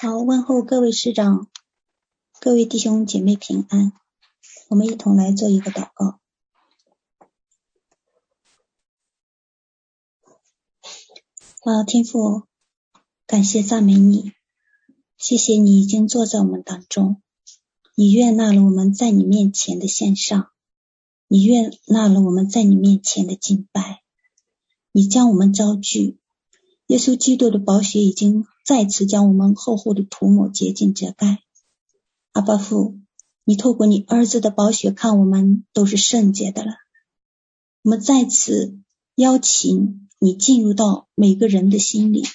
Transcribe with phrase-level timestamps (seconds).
[0.00, 1.48] 好，问候各位师长，
[2.38, 3.92] 各位弟兄姐妹平安。
[4.68, 6.20] 我们一同来做一个祷告。
[11.64, 12.44] 啊，天父，
[13.26, 14.30] 感谢赞美你，
[15.16, 17.20] 谢谢你已经坐在我们当中，
[17.96, 20.48] 你悦纳了我们在你面前的献上，
[21.26, 24.04] 你悦纳了我们在你面前的敬拜，
[24.92, 26.20] 你将我们招聚。
[26.86, 31.38] 耶稣基督的宝血已经再次将我们厚厚的涂抹洁净遮盖。
[32.32, 32.98] 阿巴父，
[33.44, 36.72] 你透过你儿子的宝血看我们都是圣洁的了。
[37.82, 38.78] 我们再次
[39.14, 42.26] 邀请你进入到每个人的心里，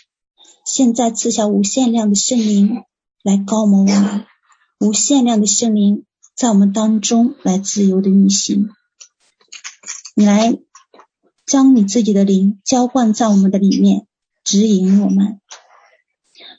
[0.65, 2.81] 现在赐下无限量的圣灵
[3.21, 4.25] 来膏抹我们，
[4.79, 6.03] 无限量的圣灵
[6.35, 8.71] 在我们当中来自由的运行。
[10.15, 10.57] 你来
[11.45, 14.07] 将你自己的灵浇灌在我们的里面。
[14.43, 15.39] 指引我们，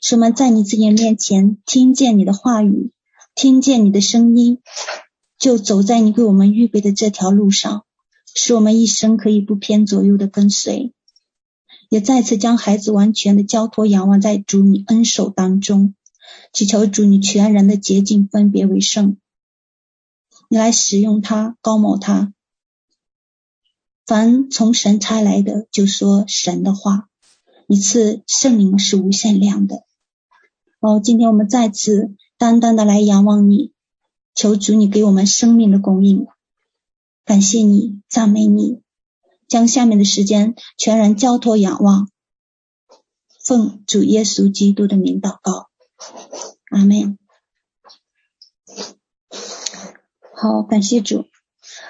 [0.07, 2.93] 使我们在你自己面前听见你的话语，
[3.35, 4.61] 听见你的声音，
[5.39, 7.87] 就走在你给我们预备的这条路上，
[8.35, 10.93] 使我们一生可以不偏左右的跟随。
[11.89, 15.95] 也再次将孩子完全的交托仰望在主你恩手当中，
[16.53, 19.17] 祈求主你全然的洁净分别为圣，
[20.51, 22.35] 你来使用他，高某他。
[24.05, 27.09] 凡从神差来的，就说神的话。
[27.67, 29.85] 一次圣灵是无限量的
[30.87, 33.73] 哦，今天我们再次单单的来仰望你，
[34.35, 36.27] 求主你给我们生命的供应，
[37.25, 38.83] 感谢你，赞美你，
[39.49, 42.11] 将下面的时间全然交托仰望，
[43.43, 45.71] 奉主耶稣基督的名祷告，
[46.71, 47.17] 阿门。
[50.35, 51.25] 好，感谢主，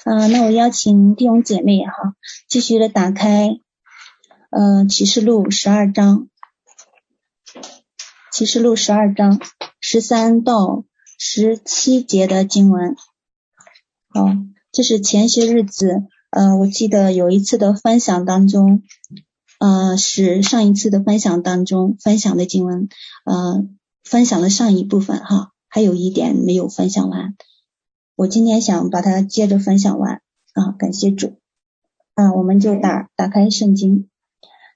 [0.05, 2.15] 嗯、呃，那我邀请弟兄姐妹哈，
[2.47, 3.59] 继续的打开。
[4.51, 6.29] 呃，启示录十二章，
[8.35, 9.41] 启示录十二章
[9.79, 10.85] 十三到
[11.21, 12.97] 十七节的经文。
[14.09, 14.27] 好，
[14.73, 18.83] 这是前些日子，呃，我记得有一次的分享当中，
[19.61, 22.89] 呃，是上一次的分享当中分享的经文，
[23.25, 23.69] 呃，
[24.03, 27.37] 分享了上一部分哈，还有一点没有分享完，
[28.17, 30.23] 我今天想把它接着分享完
[30.55, 31.39] 啊，感谢主，
[32.15, 34.09] 啊，我们就打打开圣经。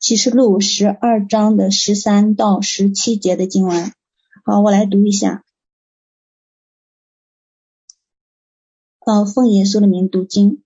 [0.01, 3.93] 启示录十二章的十三到十七节的经文，
[4.45, 5.43] 好，我来读一下。
[9.01, 10.63] 啊，奉耶稣的名读经。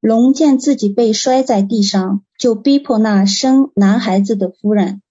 [0.00, 5.02] 龙见自己被摔在地上，就逼迫那生男孩子的夫人。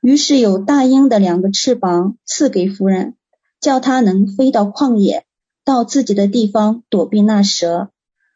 [0.00, 3.16] 于是有大鹰的两个翅膀赐给夫人，
[3.60, 5.26] 叫他能飞到旷野，
[5.64, 7.90] 到自己的地方躲避那蛇。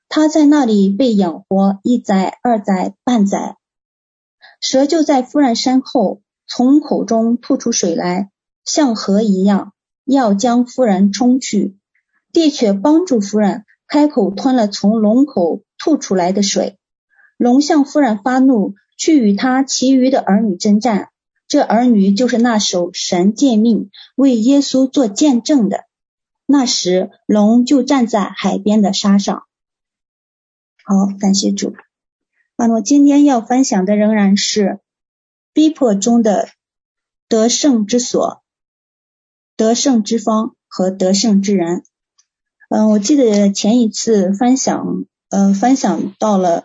[0.09, 3.57] 他在那里被养活一载、二载、半载。
[4.63, 8.31] 蛇就在夫人身后，从口中吐出水来，
[8.65, 9.73] 像河一样，
[10.05, 11.77] 要将夫人冲去。
[12.33, 16.79] 地却帮助夫人，开口吞了从龙口吐出来的水。
[17.37, 21.09] 龙向夫人发怒，去与他其余的儿女征战。
[21.49, 25.85] 这儿女就是那守神诫命、为耶稣做见证的。
[26.47, 29.43] 那时，龙就站在海边的沙上。
[30.85, 31.75] 好，感谢主。
[32.65, 34.79] 那么今天要分享的仍然是
[35.53, 36.49] 逼迫中的
[37.29, 38.41] 得胜之所、
[39.57, 41.83] 得胜之方和得胜之人。
[42.71, 46.63] 嗯，我记得前一次分享，呃，分享到了，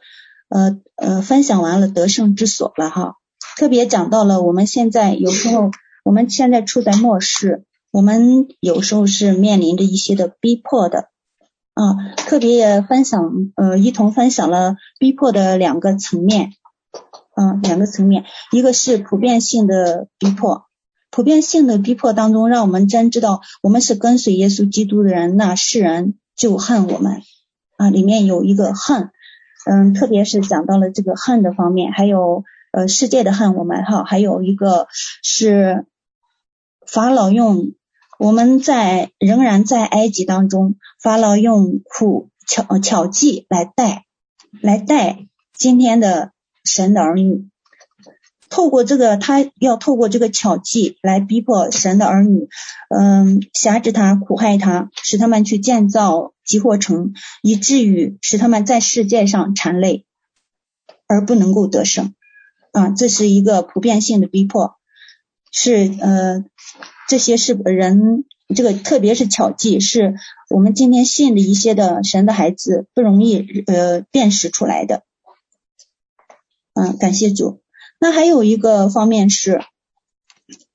[0.50, 3.16] 呃呃，分享完了得胜之所了哈。
[3.58, 5.72] 特别讲到了我们现在有时候，
[6.04, 11.10] 我们现在处在末世，我们有时候是面临着一些的逼迫的。
[11.78, 16.54] 啊，特别也分享，呃，一同分享了逼迫的两个层面，
[17.36, 20.66] 嗯、啊，两个层面，一个是普遍性的逼迫，
[21.12, 27.22] 普遍性的逼迫当中，让我们真知道我们是跟随耶稣基督的人，那世人就恨我们，
[27.78, 29.12] 啊，里面有一个恨，
[29.70, 34.88] 嗯，特别是讲到了这个恨的方面，还有呃世界的恨我们哈，还有一个
[35.22, 35.86] 是
[36.88, 37.74] 法老用。
[38.20, 44.06] 我们在仍然在埃及当中，法老用苦巧巧计来带，
[44.60, 46.32] 来带今天的
[46.64, 47.48] 神的儿女。
[48.50, 52.48] 透过这个，他要透过这个巧计来逼迫神的儿女，
[52.90, 57.14] 嗯，辖制他，苦害他，使他们去建造集货城，
[57.44, 60.06] 以至于使他们在世界上缠累，
[61.06, 62.16] 而不能够得胜。
[62.72, 64.76] 啊，这是一个普遍性的逼迫，
[65.52, 66.44] 是呃。
[67.08, 68.26] 这些是人，
[68.56, 70.16] 这个特别是巧计，是
[70.50, 75.04] 我们今天信的一些的神的孩子不容易呃辨识出来的。
[76.74, 77.62] 嗯，感谢主。
[78.00, 79.62] 那还有一个方面是，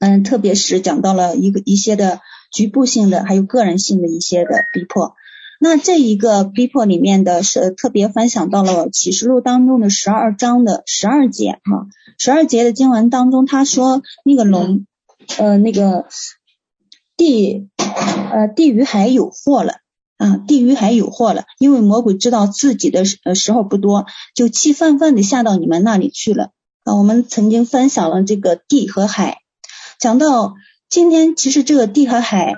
[0.00, 2.20] 嗯，特别是讲到了一个一些的
[2.50, 5.14] 局部性的，还有个人性的一些的逼迫。
[5.60, 11.86] 那这一个逼迫里面的是特别分享到了启示录当中的十二章的十二节哈，
[12.18, 14.86] 十二节的经文当中，他说那个龙，
[15.38, 16.06] 呃，那个
[17.16, 19.74] 地，呃，地与海有祸了
[20.18, 26.50] 啊，地与海有祸了，因为魔鬼知道自己的呃时候不多，就气愤愤的下到你们那里去了
[26.84, 26.94] 啊。
[26.96, 29.38] 我们曾经分享了这个地和海，
[29.98, 30.54] 讲到
[30.88, 32.54] 今天，其实这个地和海。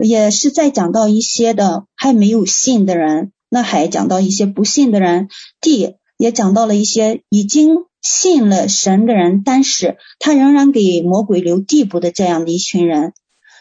[0.00, 5.26] 也是在讲到一些的还没有信的人，那还讲到一些不信的人，
[5.60, 13.12] 地也讲到了一些已经信了神的人，但是他仍然给魔鬼留地步的这样的一群人，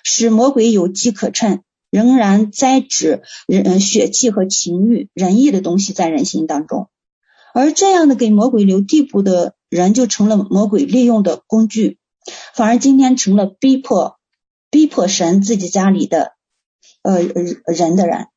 [0.06, 6.88] 使魔鬼有机可乘，仍然栽植人血气和情欲、仁义的东西在人心当中，
[7.54, 11.98] 而这样的给魔鬼留地步的人，就成了魔鬼利用的工具，
[12.56, 14.16] 反而今天成了逼迫。
[14.70, 16.34] 逼迫神自己家里的
[17.02, 18.28] 呃人的人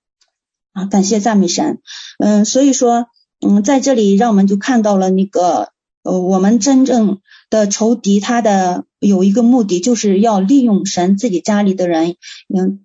[0.72, 1.80] 啊，感谢赞美神，
[2.20, 3.06] 嗯，所以说，
[3.40, 5.72] 嗯，在这里让我们就看到了那个
[6.02, 7.20] 呃，我们真正
[7.50, 12.16] 的仇敌他的有一个目的，就是要利用神自己家里的人，
[12.54, 12.84] 嗯，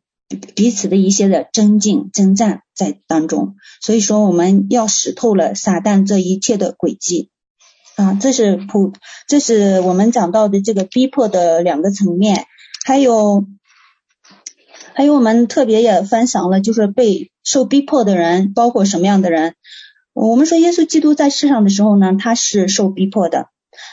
[0.56, 7.30] 彼此的一些的争竞征战在当中，所以说我们要识透了撒旦这一切的诡计
[7.96, 8.92] 啊，这是普，
[9.28, 12.46] 这是我们讲到的这个逼迫的两个层面。
[12.84, 13.46] 还有，
[14.94, 19.56] 还有我们特别也分享了，就是被受逼迫的人，包括什么样的人？
[20.16, 23.50] 我们说耶稣基督在世上的时候呢，他是受逼迫的。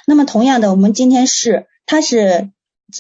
[0.07, 2.51] 那么同样的，我们今天是，他是，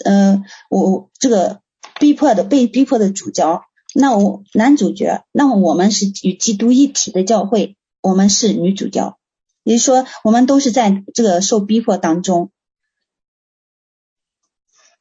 [0.05, 1.61] 呃，我这个
[2.01, 3.63] 逼迫的被逼迫的主角，
[3.95, 9.17] 那我男主角，那么我们是与基督一体的教会，我们是女主角，
[9.63, 12.51] 也就是说，我们都是在这个受逼迫当中，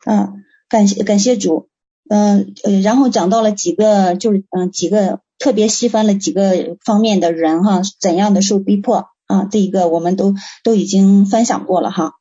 [0.06, 0.44] 嗯。
[0.72, 1.68] 感谢感谢主，
[2.10, 12.14] 嗯呃，然后讲到了几个，就是嗯几个特别细分了几个方面的人哈，怎样的受逼迫啊，这一个我们都都已经分享过了哈。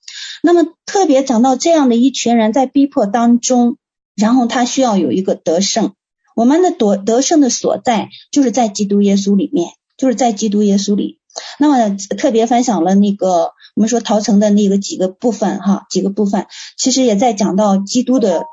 [0.42, 3.76] 那么特别讲到这样的一群人在逼迫当中，
[4.16, 5.92] 然后他需要有一个得胜，
[6.34, 11.20] 我们的得得胜的所在就是在基督耶稣里面，就是在基督耶稣里。
[11.58, 13.52] 那么特别分享了那个。
[13.76, 16.46] 我们说逃城的那个几个部分哈，几个部分
[16.76, 18.44] 其实也在讲到基督的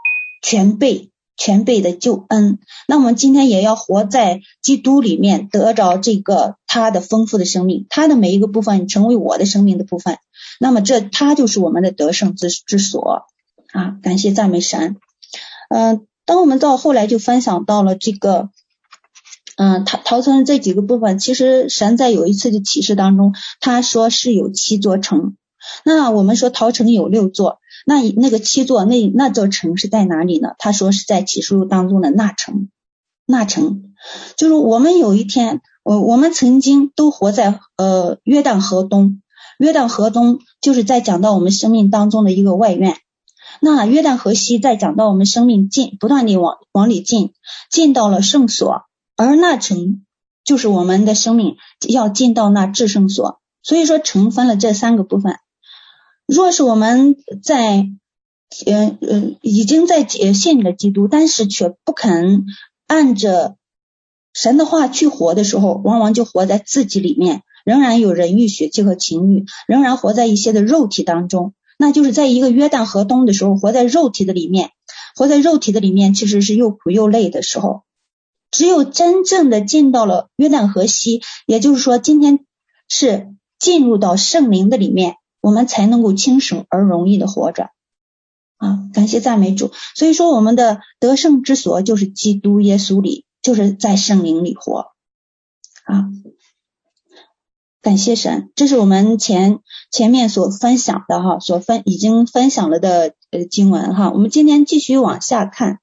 [0.44, 2.60] 全备、全备的救恩。
[2.88, 10.18] 那我们今天也要活在基督里面，得着这个他的丰富的生命，他的每一个部分成为我的生命的部分。
[10.60, 13.28] 那么这他就是我们的得胜之之所
[13.72, 13.98] 啊！
[14.02, 14.98] 感谢赞美神。
[15.70, 18.50] 嗯、当我们到后来就分享到了这个。
[19.60, 25.36] 嗯，逃逃城这几个部分，其实神在有一次的启示当中，他说是有七座城。
[25.84, 30.50] 那我们说桃城有六座，那那个七座那那座城是在哪里呢？
[30.60, 32.70] 他说是在启示录当中的那城，
[33.26, 33.94] 那城
[34.36, 39.22] 就是我们有一天，我我们曾经都活在呃约旦河东，
[39.58, 42.98] 约旦河东就是在讲到我们生命当中的一个外院。
[43.60, 47.34] 那约旦河西在讲到我们生命进不断地往往里进，
[47.72, 48.84] 进到了圣所。
[49.16, 50.06] 而那城
[50.44, 51.56] 就是我们的生命
[51.88, 55.38] 要进到那至圣所，所以说城分了这三个部分。
[56.28, 57.90] 若是我们在
[58.66, 62.46] 呃呃已经在信了基督，但是却不肯
[62.86, 63.56] 按着
[64.34, 71.54] 神的话去活的时候，往往就活在自己里面，仍然有人欲、血气和情欲，仍然活在一些的肉体当中。
[71.80, 74.72] 那就是在一个约旦河东的时候，活在肉体的里面，
[75.16, 77.84] 活在肉体的里面，其实是又苦又累的时候。
[78.50, 82.46] 只有真正的进到了约旦河西，也就是说，今天
[82.90, 87.70] 是进入到圣灵的里面，我们才能够轻省而容易的活着
[88.58, 88.90] 啊！
[88.94, 89.72] 感谢赞美主。
[89.96, 94.88] 所以说，我们的得胜之所就是基督耶稣里，就是在圣灵里活
[95.86, 96.10] 啊！
[97.82, 104.12] 感谢神，这是我们前前面所分享的哈，所分已经分享了的呃经文哈。
[104.12, 105.80] 我们今天继续往下看。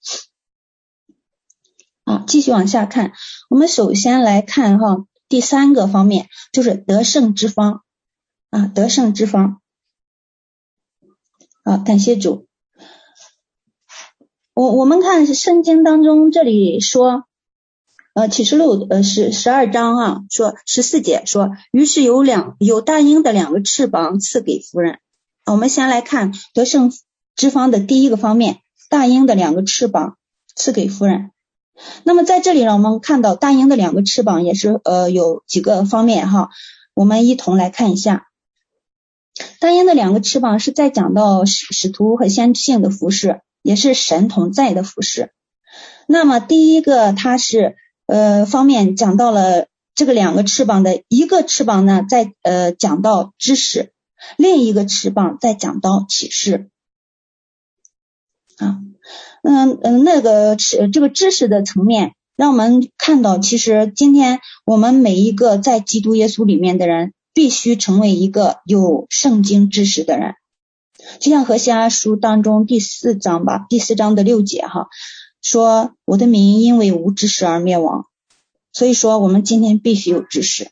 [2.04, 3.14] 啊，继续往下看，
[3.48, 7.83] 我们首先来看哈，第三个方面就是得胜之方
[8.54, 9.60] 啊，得胜之方。
[11.64, 12.46] 啊，感谢主。
[14.54, 17.24] 我我们看圣经当中这里说，
[18.12, 25.00] 呃，启示录呃是十二章啊，说十四节说，于是有两有大鹰的两个翅膀赐给夫人。
[25.46, 26.92] 我们先来看得胜
[27.34, 30.16] 之方的第一个方面，大鹰的两个翅膀
[30.54, 31.32] 赐给夫人。
[32.04, 36.50] 那么在这里呢，我们看到大鹰的两个翅膀也是呃有几个方面哈，
[36.94, 38.28] 我们一同来看一下。
[39.60, 45.32] 大鹰的两个翅膀是在讲到使使徒和先知性的服饰，也是神同在的服饰。
[46.06, 47.76] 那么第一个它是
[48.06, 53.92] 呃方面讲到了这个两个翅膀的一个翅膀呢，在呃讲到知识，
[54.36, 56.70] 另一个翅膀在讲到启示。
[58.58, 58.78] 啊，
[59.42, 70.36] 嗯嗯，那个知这个知识的层面，让我们看到，其实今天我们每一个在基督耶稣里面的人，必须成为一个有圣经知识的人。
[71.20, 74.88] 就像何西阿书当中第四章吧，第四章的六节哈，
[75.42, 78.06] 说我的民因为无知识而灭亡。
[78.72, 80.70] 所以说，我们今天必须有知识。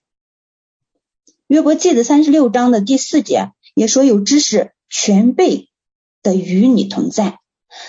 [1.49, 5.69] 约伯记的三十六章的第四节也说，有知识全备
[6.23, 7.39] 的与你同在。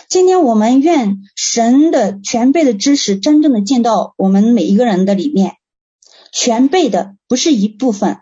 [0.09, 5.55] 今天我们愿神的全备的知识真正的进到我们每一个人的里面，
[6.31, 8.19] 全备的不是一部分。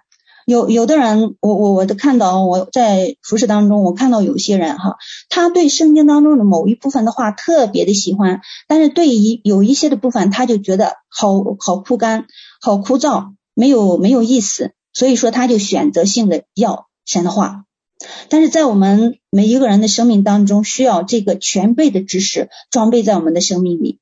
[0.52, 4.98] 有有的人，我我我都看到我在服饰当中，我看到有些人哈，
[5.30, 12.26] 他对圣经当中的某一部分的话特别的喜欢，但是对于有一些的部分，他就觉得好好枯干、
[12.60, 17.64] 好枯燥，没有没有意思，所以说他就选择性的要神的话。
[18.30, 24.00] 但是在我们每一个人的生命当中，需要这个全备的知识装备在我们的生命里，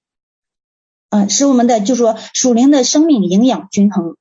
[1.09, 4.15] 啊，使我们的就是说属灵的生命营养均衡。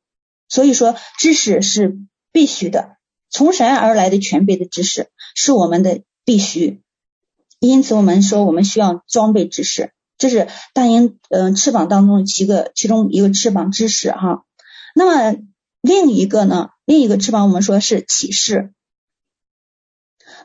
[0.50, 1.98] 所以说，知识是
[2.32, 2.96] 必须的，
[3.30, 6.82] 从神而来的全备的知识是我们的必须。
[7.60, 14.44] 因此，我们说我们需要装备知识，这是大鹰嗯翅膀当中的七个其中一个翅膀知识哈。
[14.94, 15.40] 那么
[15.80, 18.72] 另一个呢，另一个翅膀我们说是启示。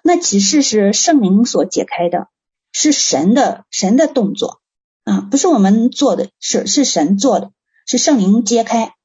[0.02, 2.28] 那启示是圣灵所解开的，
[2.72, 4.60] 是神的神的动作
[5.04, 7.52] 啊，不是我们做的，是是神做的，
[7.86, 8.96] 是圣灵揭开，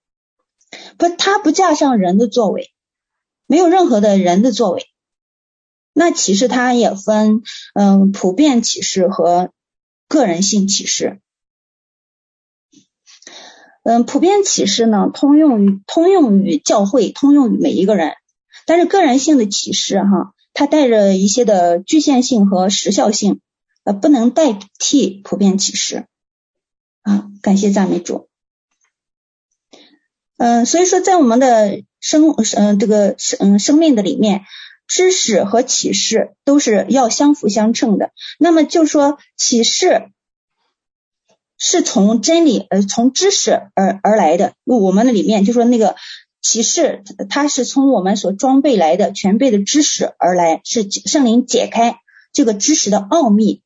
[0.97, 2.71] 不，他不加上人的作为，
[3.47, 4.87] 没有任何的人的作为。
[5.93, 7.43] 那启示它也分
[7.75, 9.51] 嗯普遍启示和
[10.07, 11.21] 个人性启示，
[13.83, 18.15] 嗯普遍启示呢通用于通用于教会，通用于每一个人，
[18.65, 20.35] 但是个人性的启示哈。
[20.55, 23.41] 它带着一些的局限性和时效性，
[23.85, 26.07] 呃，不能代替普遍启示
[27.03, 27.29] 啊。
[27.43, 28.28] 感谢赞美主。
[30.39, 34.45] 嗯，所以说在我们的生嗯这个生嗯生命的里面，
[34.87, 38.13] 知识和启示都是要相辅相成的。
[38.39, 40.09] 那么就说启示
[41.59, 45.95] 是从真理呃从知识而而来的，我们的里面就说那个。
[46.41, 51.99] 启示，它是从我们所装备来的全备的知识而来，是圣灵解开
[52.33, 53.63] 这个知识的奥秘。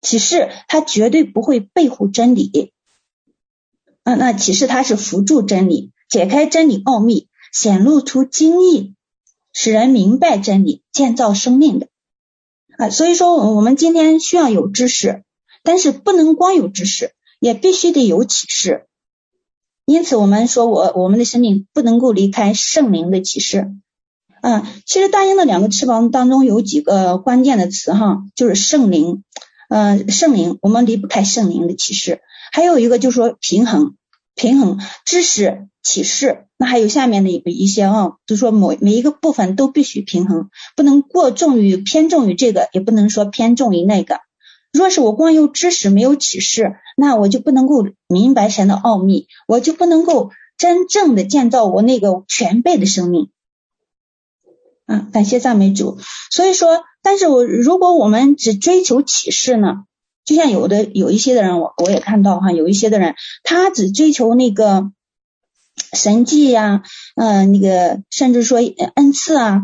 [0.00, 2.72] 启示它绝对不会背负真理，
[4.08, 8.94] 啊，那启示它是辅助真理，解开真理奥秘，显露出经义，
[9.52, 11.88] 使人明白真理，建造生命的。
[12.78, 15.24] 啊，所以说我们今天需要有知识，
[15.62, 18.86] 但是不能光有知识，也必须得有启示。
[19.84, 23.72] 因此，我们说我我们的生命不能够离开圣灵的启示。
[24.40, 29.22] 嗯，其实大鹰的两个翅膀当中有几个关键的词哈，就是圣灵，
[29.68, 32.22] 嗯，圣灵，我们离不开圣灵的启示。
[32.50, 33.96] 还有一个就是说平衡，
[34.38, 44.20] 平衡知识启示，那还有下面的一一些啊，就是说每每一个部分都必须平衡，不能过重于偏重于这个，也不能说偏重于那个。
[44.72, 53.30] 若是我光有知识没有启示，那我就不能够明白神的奥秘，我就不能够真正的建造我那个全备的生命。
[54.86, 55.98] 啊，感谢赞美主。
[56.30, 59.84] 所以说，但是我如果我们只追求启示呢，
[60.28, 64.92] 就像有的有一些的人，我我也看到哈，有一些的人他只追求那个
[65.94, 66.82] 神迹呀，
[67.16, 68.58] 嗯，那个甚至说
[68.94, 69.62] 恩赐啊，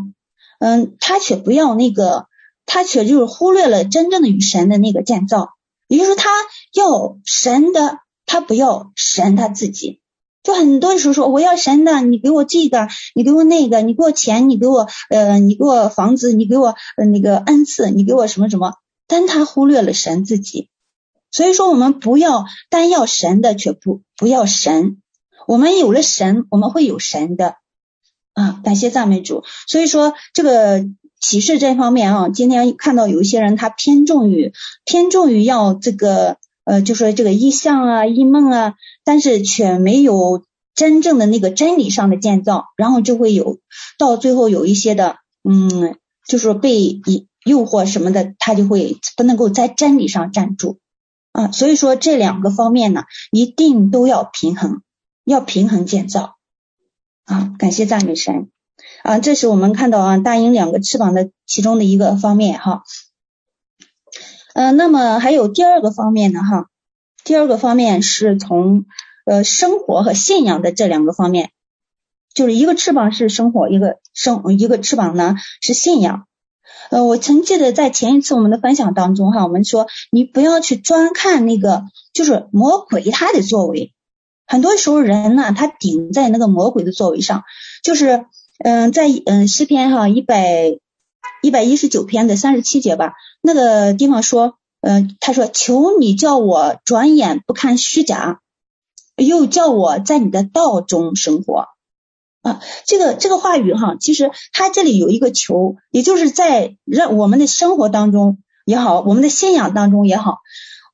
[0.59, 2.25] 嗯，他却不要那个。
[2.67, 5.49] 他却就是忽略了真正的与神的那个建造，
[5.87, 6.31] 也就是说，他
[6.73, 10.01] 要神的，他不要神他自己。
[10.41, 18.73] 就很多时候说，我要神的，你给我这个，你给我那个，你给我钱，你给我呃，你给我房子，你给我呃那个恩赐，你给我什么什么，
[19.07, 20.69] 但他忽略了神自己。
[21.31, 25.01] 所以说，我们不要单要神的，却不不要神。
[25.47, 27.55] 我们有了神，我们会有神的
[28.33, 28.61] 啊！
[28.63, 29.43] 感谢赞美主。
[29.67, 30.85] 所以说这个。
[31.17, 40.43] 启示这方面啊，今天看到有一些人他偏重于偏重于要这个呃，就说这个意象啊、异梦啊，但是却没有
[40.75, 43.57] 真正的那个真理上的建造，然后就会有
[43.97, 45.15] 到最后有一些的
[45.49, 45.97] 嗯，
[46.27, 47.01] 就是被
[47.45, 50.79] 诱惑什么的，他就会不能够在真理上站住
[51.31, 51.51] 啊。
[51.51, 54.81] 所以说这两个方面呢，一定都要平衡，
[55.23, 56.35] 要平衡建造
[57.23, 57.53] 啊。
[57.59, 58.49] 感谢赞美神。
[59.03, 62.83] 啊，这是我们看到啊大鹰两个翅膀的其中的一个方面哈。
[64.55, 66.65] 嗯、那么还有第二个方面呢哈，
[67.23, 68.85] 第二个方面是从
[69.25, 71.51] 呃生活和信仰的这两个方面，
[72.33, 76.25] 就是一个翅膀是生活，一个生一个翅膀呢是信仰。
[76.91, 83.93] 呃，我曾记得在前一次我们的分享当中哈，我们说你不要去专看那个，就是魔鬼他的作为，
[84.45, 87.43] 很多时候人呢他顶在那个魔鬼的作为上，
[87.83, 88.25] 就是
[88.63, 90.77] 嗯在嗯诗篇哈一百
[91.41, 98.41] 一百一十九篇的三十七节吧，那个地方说，嗯他说求你叫我转眼不看虚假，
[99.15, 101.65] 又叫我在你的道中生活。
[102.45, 110.41] 啊，这个这个话语哈，其实它这里有一个求，也就是在让我们的生活当中也好，我们的信仰当中也好，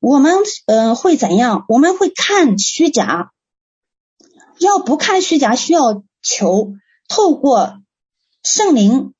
[0.00, 0.34] 我们
[0.66, 1.66] 呃会怎样？
[1.68, 3.32] 我们会看虚假，
[4.58, 6.72] 要不看虚假，需要求
[7.06, 7.82] 透过
[8.42, 9.12] 圣灵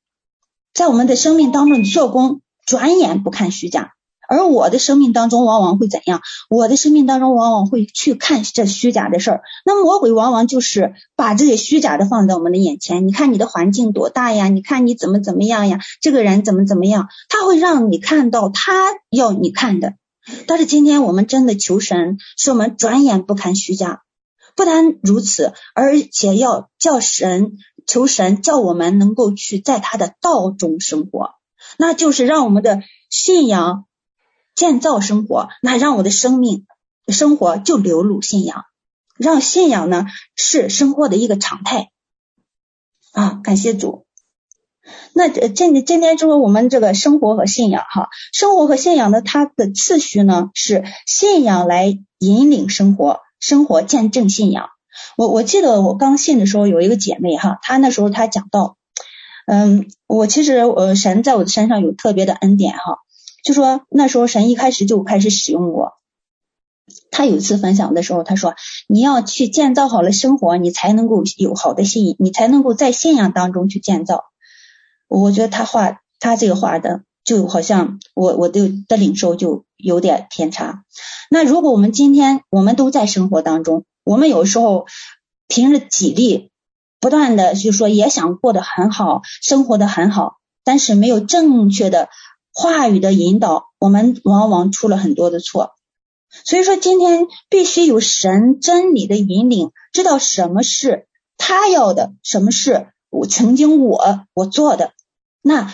[0.73, 3.93] 在我们的生命当中做工，转眼不看虚假。
[4.29, 6.23] 而我的生命当中往往会怎样？
[6.49, 9.43] 我的生命当中往往会去看这虚假的事儿。
[9.65, 13.07] 那魔鬼往往就是把这些虚假的放在我们的眼前。
[13.07, 14.49] 你看你的环境多大呀？
[14.49, 15.81] 你看你怎么怎么样呀？
[16.01, 17.09] 这个人怎么怎么样？
[17.29, 18.73] 他会让你看到他
[19.11, 19.95] 要你看的。
[20.47, 24.03] 但是今天我们真的求神，是我们转眼不看虚假。
[24.55, 27.53] 不但如此，而且要叫神
[27.87, 31.31] 求神，叫我们能够去在他的道中生活，
[31.79, 33.87] 那就是让我们的信仰。
[34.55, 36.67] 建造生活，那让我的生命
[37.09, 38.65] 生活就流露信仰，
[39.17, 40.07] 让信仰呢
[40.37, 41.91] 是生活的一个常态
[43.13, 43.41] 啊！
[43.43, 44.07] 感谢主。
[45.15, 54.69] 那今今天说我们这个生活和信仰哈，生活和信仰呢，它的次序呢是信仰来引领生活，生活见证信仰。
[55.17, 58.77] 我我记得我刚信的时候，有一个姐妹哈，她那时候她讲到，
[59.47, 62.99] 嗯，我其实呃神在我的身上有特别的恩典哈。
[63.43, 65.95] 就说那时候神一开始就开始使用我，
[67.11, 68.55] 他有一次分享的时候，他说
[68.87, 74.25] 你要去建造好了生活，你才能够有好的信仰，你才能够在信仰当中去建造。
[75.09, 80.85] 我觉得他话他这个话的就好像我我的的领受就有点偏差。
[81.29, 84.87] 那如果我们今天我们都在生活当中，我们有时候
[85.49, 86.51] 凭着己力
[87.01, 92.09] 不断的就说也想过得很好，生活得很好，但是没有正确的。
[92.53, 95.73] 话语的引导，我们往往出了很多的错。
[96.45, 104.93] 所以说，今天必须有神真理的引领，知道什么是他要的，什么是我曾经我我做的，
[105.43, 105.73] 那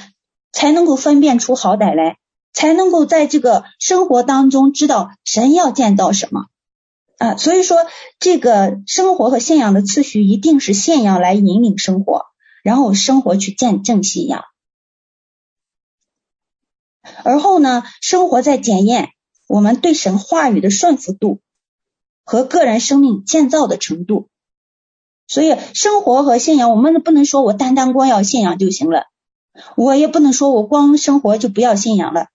[0.53, 2.17] 才能够分辨出好歹来，
[2.53, 6.47] 才能够在这个生活当中知道神要见到什么
[7.19, 7.37] 啊。
[7.37, 7.79] 所以说，
[8.19, 12.23] 这个生活和信仰的次序一定是信仰来引领生活，
[12.65, 14.43] 然后生活去见证信仰。
[17.25, 19.11] 而后呢，生活在检验
[19.47, 21.41] 我们对神话语的顺服度
[22.25, 24.29] 和个人生命建造的程度。
[25.27, 29.05] 所以，生活和信仰，我们不能说我单单光要信仰就行了，
[29.77, 32.29] 我也不能说我光生活就不要信仰了。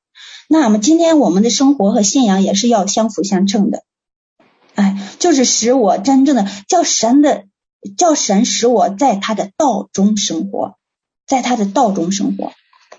[0.47, 3.83] 那么，今天我们的生活和信仰也是要相辅相成的。
[4.75, 7.45] 哎，就是使我真正的叫神的，
[7.97, 10.77] 叫神使我在他的道中生活，
[11.25, 12.51] 在他的道中生活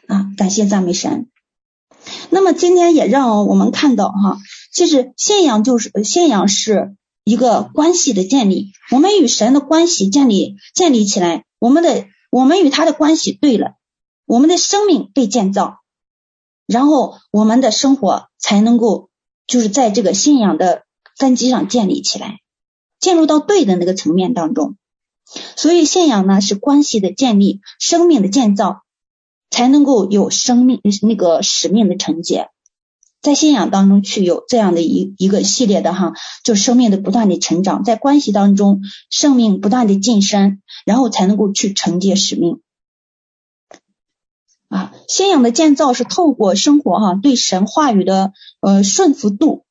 [0.08, 0.26] 啊！
[0.36, 1.28] 感谢赞美神。
[2.30, 4.38] 那么今天也让我们看到哈，
[4.72, 13.74] 其实信仰就是信仰是一个关系的建立，我们与神的关系建立建立起来，我们的我们与他的关系对了，
[14.26, 15.78] 我们的生命被建造，
[16.66, 19.08] 然后我们的生活才能够
[19.46, 20.84] 就是在这个信仰的
[21.18, 22.40] 根基上建立起来，
[23.00, 24.76] 进入到对的那个层面当中。
[25.56, 28.83] 所以信仰呢是关系的建立，生命的建造。
[29.54, 32.48] 才能够有生命那个使命的承接，
[33.22, 36.12] 在信仰当中去有这样的一一个系列的哈，
[36.42, 42.62] 就生命的不断的成长，在关系当中生命不断的晋升，然后才能够去承接使命。
[44.68, 49.64] 啊，信仰的建造是透过生活哈对神话语的呃顺服度，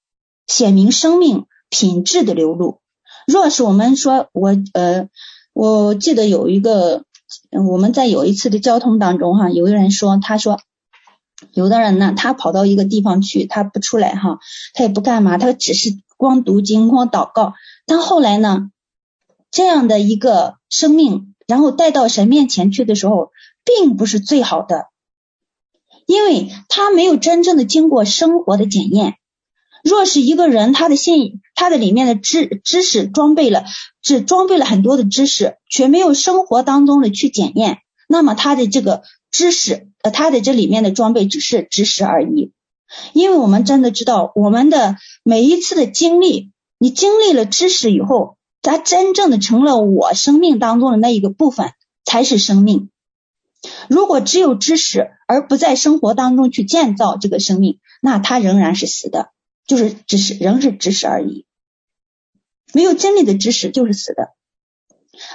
[0.48, 2.80] 显明生命品质的流露。
[3.28, 5.10] 若是我们说我呃，
[5.52, 7.04] 我记得有一个。
[7.54, 10.60] 我们在有一次的交通当中，哈，有个人说，他说，
[11.54, 14.40] 有的人呢，他跑到一个地方去，他不出来，哈，
[14.74, 17.54] 他也不干嘛，他只是光读经、光祷告。
[17.86, 18.72] 但后来呢，
[19.52, 23.32] 这样的一个生命，然后带到神面前去的时候，
[23.64, 24.88] 并不是最好的，
[26.06, 29.16] 因为他没有真正的经过生活的检验。
[29.84, 33.66] 若是一个人他的信，他的里面的知知识装备了，
[34.02, 42.54] 只装备了很多的知识，却没有生活当中的去检验，那么他的这个知识，呃，他的这里面的装备只是知识而已。
[43.12, 51.72] 因为我们真的知道，我们的每一次的经历，你经历了知识以后，它真正的成了我生命当中的那一个部分，
[52.06, 52.90] 才是生命。
[53.90, 59.32] 如果只有知识而不在生活当中去建造这个生命，那它仍然是死的，
[59.68, 61.46] 就是知识，仍是知识而已。
[62.74, 64.30] 没有真理的知识就是死的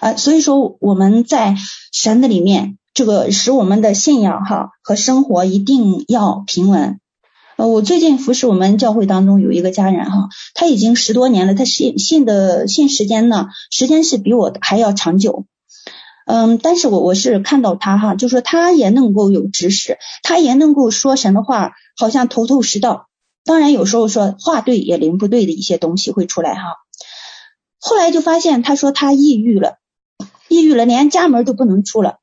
[0.01, 0.17] 啊！
[0.17, 1.57] 所以说我们在
[1.93, 7.01] 神的里面，这个使我们的信仰哈和生活一定要平稳。
[7.57, 15.47] 呃，我最近服侍我们教会当中有一个家人哈，他已经十多年了，他信信的信时间呢，时间是比我还要长久。
[16.27, 23.08] 嗯，但是我我是看到他哈，就说他也能够有知识，他也能够说神的话，好像头头是道。
[23.49, 26.77] 当然有时候说话对也灵不对的一些东西会出来哈。
[27.81, 29.79] 后来就发现他说他抑郁了，
[30.49, 32.19] 抑郁了，连家门都不能出了，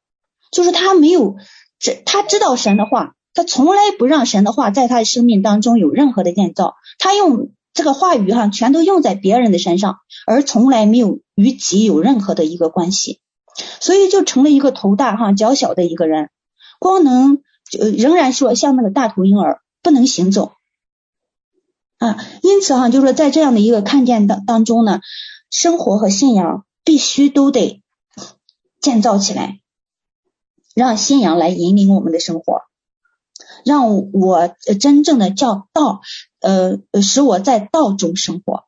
[0.52, 1.38] 就是他没有
[1.80, 13.20] 这，他知道神的话，他从来不让神的话在他的生命当中有任何的建造，他用这个话语哈，全都用在别人的身上，而从来没有与己有任何的一个关系。
[13.80, 16.30] 所以就成了一个头大哈脚小的一个人，
[16.78, 17.42] 光能
[17.80, 20.52] 呃仍然说像那个大头婴儿不能行走
[21.98, 25.00] 啊，因此哈就是说在这样的一个看见当当中呢，
[25.50, 27.82] 生活和信仰必须都得
[28.82, 29.60] 建造起来，
[30.76, 32.62] 让信仰来引领我们的生活，
[33.64, 36.02] 让我真正的叫道
[36.42, 38.66] 呃使我在道中生活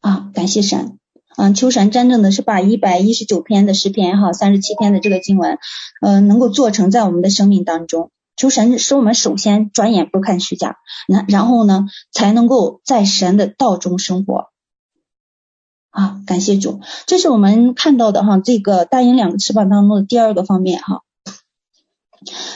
[0.00, 0.98] 啊，感谢神。
[1.34, 5.58] 嗯，求神真正的是把一百一十九篇的诗篇哈，三十七篇的这个经文，
[6.02, 8.10] 呃，能够做成在我们的生命当中。
[8.36, 14.46] 求神使我们首先转眼不看虚假，那然后呢，才能够在神的道中生活。
[15.90, 21.02] 啊，感谢主，这是我们看到的哈，这个大鹰两个翅膀当中的第二个方面哈。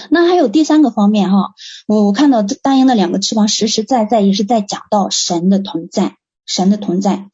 [0.09, 1.51] 那还有第三个方面哈，
[1.87, 7.29] 我我看到大鹰的两个翅膀实实在在也是在讲到神的同在，神的同在。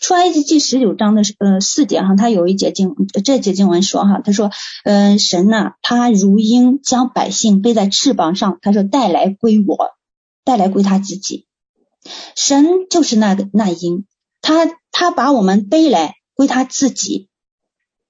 [0.00, 4.50] 出埃及记十九章的呃四节哈，他有一节经这节经文说哈，他说，
[4.84, 9.90] 嗯、呃，神呐、他如鹰将百姓背在翅膀上，他说带来归我，
[10.44, 11.46] 带来归他自己。
[12.34, 14.06] 神就是那个那鹰，
[14.42, 17.28] 他他把我们背来归他自己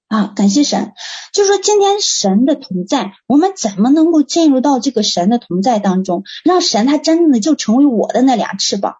[0.07, 0.93] 啊，感谢神。
[1.31, 8.95] 就是说今天神的同在，我们怎么能够进入到这个神的同在当中，让神他真正的就成为我的那俩翅膀？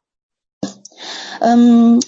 [1.40, 2.00] 嗯。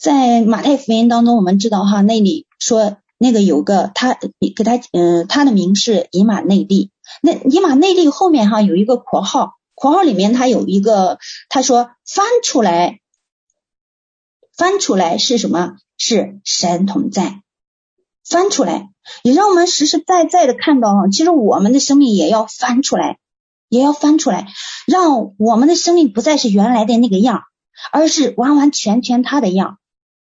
[0.00, 6.90] 在马太福音当中，我们知道哈，那里说那个有个他给他呃，他的名是以马内利。
[7.20, 11.18] 那以马内利后面哈有一个括号，括号里面他有一个
[11.50, 13.00] 他说翻出来，
[14.56, 15.76] 翻出来是什么？
[15.98, 17.42] 是神同在。
[18.26, 18.88] 翻出来
[19.22, 23.18] 也让我们实实在在的看到哈，其实我们的生命也要翻出来，
[23.68, 24.48] 也要翻出来，
[24.86, 27.42] 让我们的生命不再是原来的那个样，
[27.92, 29.76] 而是完完全全他的样。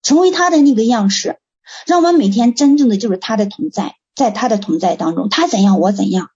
[0.01, 1.37] 成为他的那个样式，
[1.85, 6.29] 让我们每天真正的就是他的同在，在他的同在当中，他怎样我怎样，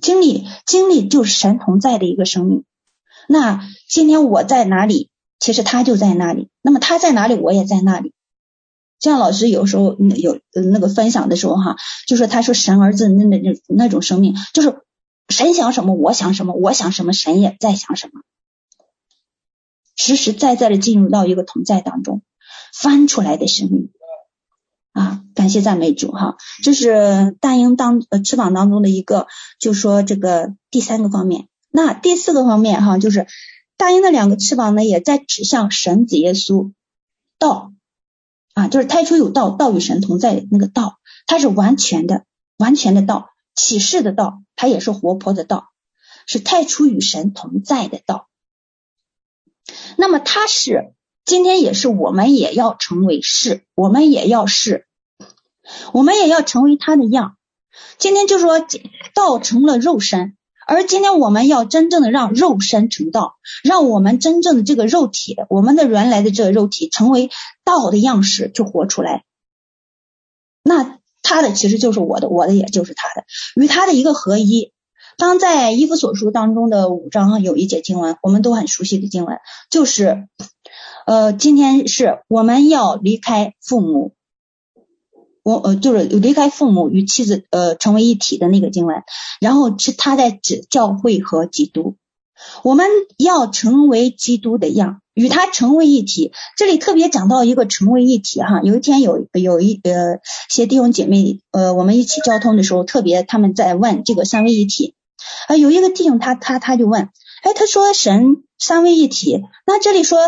[0.00, 2.64] 经历经历就是神同在的一个生命。
[3.28, 6.48] 那今天我在哪里，其实他就在那里。
[6.60, 8.12] 那么他在哪里，我也在那里。
[9.00, 11.76] 像老师有时候有那个分享的时候哈，
[12.06, 14.80] 就说他说神儿子那那那那种生命，就是
[15.28, 18.20] 神想什么我想什么，我想什么神也在想什么，
[19.96, 22.22] 实实在在的进入到一个同在当中。
[22.76, 23.92] 翻出来的生命
[24.92, 25.22] 啊！
[25.36, 29.28] 感谢赞美主哈，这是大鹰当呃翅膀当中的一个，
[29.60, 31.48] 就说这个第三个方面。
[31.70, 33.28] 那第四个方面哈，就是
[33.76, 36.72] 大鹰的两个翅膀呢，也在指向神子耶稣
[37.38, 37.72] 道
[38.54, 42.24] 啊，就是太初有道，道与神同在那个道，它是完全的、
[42.56, 45.68] 完全的道，启示的道，它也是活泼的道，
[46.26, 48.28] 是太初与神同在的道。
[49.96, 50.92] 那么它是。
[51.24, 54.86] 今天也是，我们也要成为是，我们也要是，
[55.92, 57.36] 我们也要成为他的样。
[57.96, 58.60] 今天就说
[59.14, 67.30] 道成了肉身，而今天我们要真正的让肉身成道，让我们真正的这个肉体，我们的原来的这个肉体成为
[67.64, 69.24] 道的样式去活出来。
[70.62, 73.24] 那他的其实就是我的，我的也就是他的，
[73.56, 74.72] 与他的一个合一。
[75.16, 79.38] 当在伊夫所书当中的五章有一节经文，我们都很熟悉的经文，
[79.70, 80.28] 就是。
[81.06, 84.14] 呃，今天是我们要离开父母，
[85.42, 89.02] 我呃就是离开父母与妻子呃成为一体的那个经文，
[89.38, 91.96] 然后是他在指教会和基督，
[92.62, 92.86] 我们
[93.18, 96.32] 要成为基督的样，与他成为一体。
[96.56, 98.62] 这里特别讲到一个成为一体哈。
[98.62, 104.94] 有一天有有一呃些弟兄姐妹呃我们一起交通的时候，特别他们在问这个三位一体
[105.48, 107.10] 啊，有一个弟兄他他他就问，
[107.42, 110.18] 哎，他说神三位一体，那这里说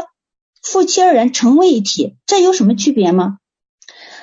[0.71, 3.39] 夫妻二人成为一体，这有什么区别吗？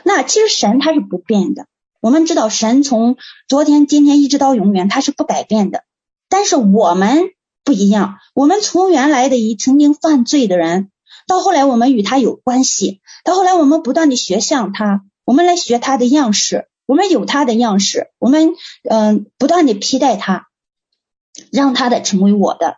[0.03, 1.67] 那其实神他是不变的，
[2.01, 5.83] 我们知道神从昨天今天一直到永远他是不改变的，
[6.29, 7.31] 但是我们。
[7.65, 10.91] 不一样，我们从原来的一曾经犯罪的人，
[11.27, 20.49] 到后来我们与他有关系，到后来我们不断的学像他，我们来学他的样式，我们有他的样式，我们嗯、不断的披戴他，
[21.53, 22.75] 让他的成为我的。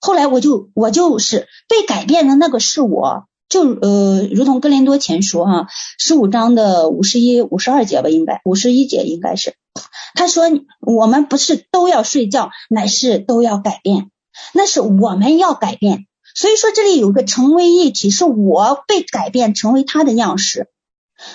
[0.00, 3.24] 后来我就我就是被改变的那个是我。
[3.48, 9.54] 就呃，如同哥林多前书哈，十五章的五十一、五十二节吧，应该五十一节应该是。
[10.12, 10.44] 他说
[10.80, 14.10] 我们不是都要睡觉，乃是都要改变，
[14.52, 16.06] 那是我们要改变。
[16.34, 20.68] 所以说这里有个成为一体，是我被改变成为他的样式。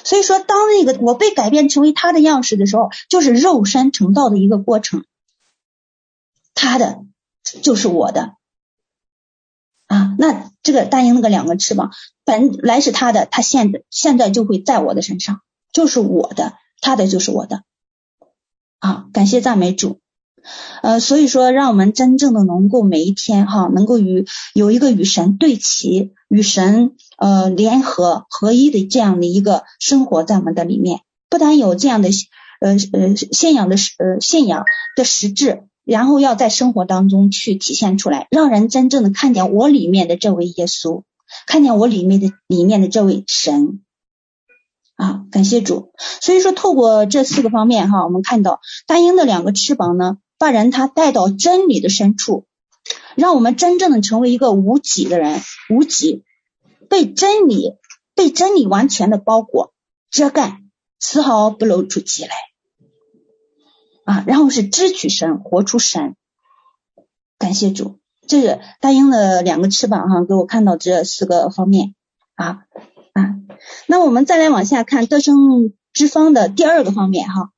[0.03, 5.03] 所以说当那个我被改变成为他的样式的时候，就是肉身成道的一个过程。
[6.53, 6.99] 他的
[7.63, 8.35] 就是我的。
[10.17, 11.91] 那这个大鹰那个两个翅膀
[12.25, 17.63] 本来是他的，他现在现在就会在我的身上，就是我的，他的就是我的。
[18.79, 19.99] 啊，感谢赞美主。
[20.81, 30.99] 呃，所以说，让我们真正的能够每一天哈，能够与有一个与神对齐、与神呃联合合一的这样的一个生活在我们的里面，
[31.29, 32.09] 不但有这样的
[32.59, 34.65] 呃呃信仰的呃信仰
[34.97, 35.63] 的实质。
[35.85, 41.03] 然后要在生活当中去体现出来，让人真正的看见我里面的这位耶稣，
[41.45, 43.83] 看见我里面的里面的这位神
[44.95, 45.91] 啊，感谢主。
[46.21, 52.45] 所以说，透过这四个方面哈，我们看到大鹰的两个翅膀呢，把人他带到真理的深处，
[53.15, 56.23] 让我们真正的成为一个无己的人，无己，
[56.89, 57.73] 被真理
[58.15, 59.73] 被真理完全的包裹
[60.11, 60.61] 遮盖，
[60.99, 62.31] 丝毫不露出己来。
[64.05, 66.15] 啊，然后是支取神，活出神，
[67.37, 67.99] 感谢主。
[68.27, 71.93] 这是大鹰的两个翅膀哈，给我看到这四个方面
[72.35, 72.63] 啊
[73.13, 73.35] 啊。
[73.87, 77.51] 那我们再来往下看得胜之方的第二个方面哈。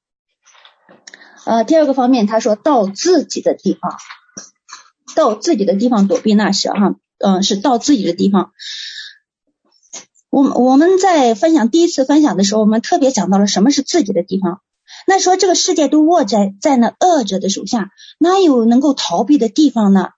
[1.46, 3.96] 呃，第二个方面他说到自己的地方，
[5.16, 8.52] 到自己的地方躲避那蛇哈，嗯、是到自己的地方。
[10.32, 14.62] 我我们在分享第一次分享的时候，我们特别讲到了什么是自己的地方。
[15.08, 20.10] 那说这个世界都握在在那恶者的手下，哪有能够逃避的地方呢？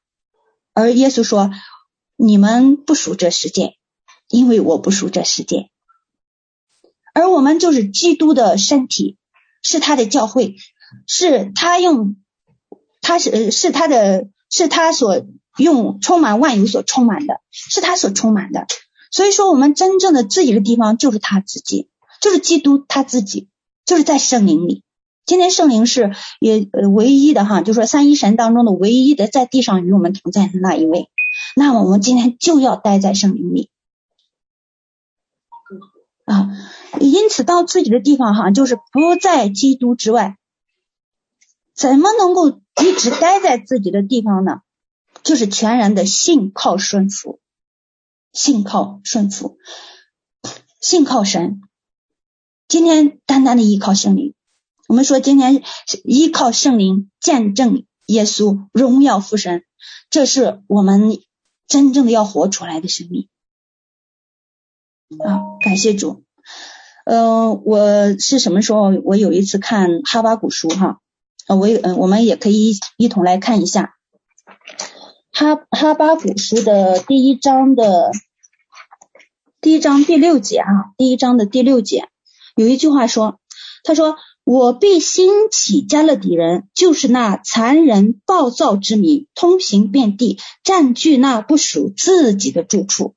[0.73, 1.51] 而耶稣说
[2.15, 3.75] ：“你们不属这世界，
[4.29, 5.69] 因为我不属这世界。”
[7.13, 9.17] 而我们就是基督的身体，
[9.63, 10.55] 是他的教会，
[11.07, 12.15] 是他用，
[13.01, 15.25] 他是是他的，是他所
[15.57, 18.67] 用充满万有所充满的，是他所充满的。
[19.11, 21.89] 所以说，我们真正的自己的地方就是他自己，
[22.21, 23.49] 就是基督他自己。
[23.87, 24.83] 就是在圣灵里，
[25.25, 31.09] 今天圣灵是也呃唯一的哈，就说三一神当中的唯一的在地上与我们同在的那一位。
[31.55, 33.69] 那么我们今天就要待在圣灵里
[36.25, 36.49] 啊，
[36.99, 40.37] 因此到自己的地方哈，就是不在基督之外，
[41.73, 42.49] 怎么能够
[42.83, 44.61] 一直待在自己的地方呢？
[45.23, 47.39] 就是全然的信靠顺服，
[48.33, 49.57] 信靠顺服，
[50.81, 51.61] 信靠神。
[52.67, 54.33] 今天单单的依靠圣灵，
[54.89, 55.63] 我们说今天
[56.03, 59.63] 依靠圣灵见证耶稣荣耀父神，
[60.09, 61.17] 这是我们
[61.65, 63.29] 真正的要活出来的生命
[65.19, 65.39] 啊！
[65.61, 66.23] 感谢主。
[67.05, 68.91] 呃，我是什么时候？
[69.05, 70.99] 我有一次看哈巴古书哈，
[71.47, 73.95] 我嗯，我们也可以一一同来看一下
[75.31, 78.11] 哈哈巴古书的第一章的
[79.61, 82.09] 第一章第六节啊，第一章的第六节。
[82.57, 83.39] 有一句话说，
[83.83, 93.13] 他说：“我必兴起迦勒底人，就是那残忍暴躁之民，通行遍地，占据那不属自己的住处。”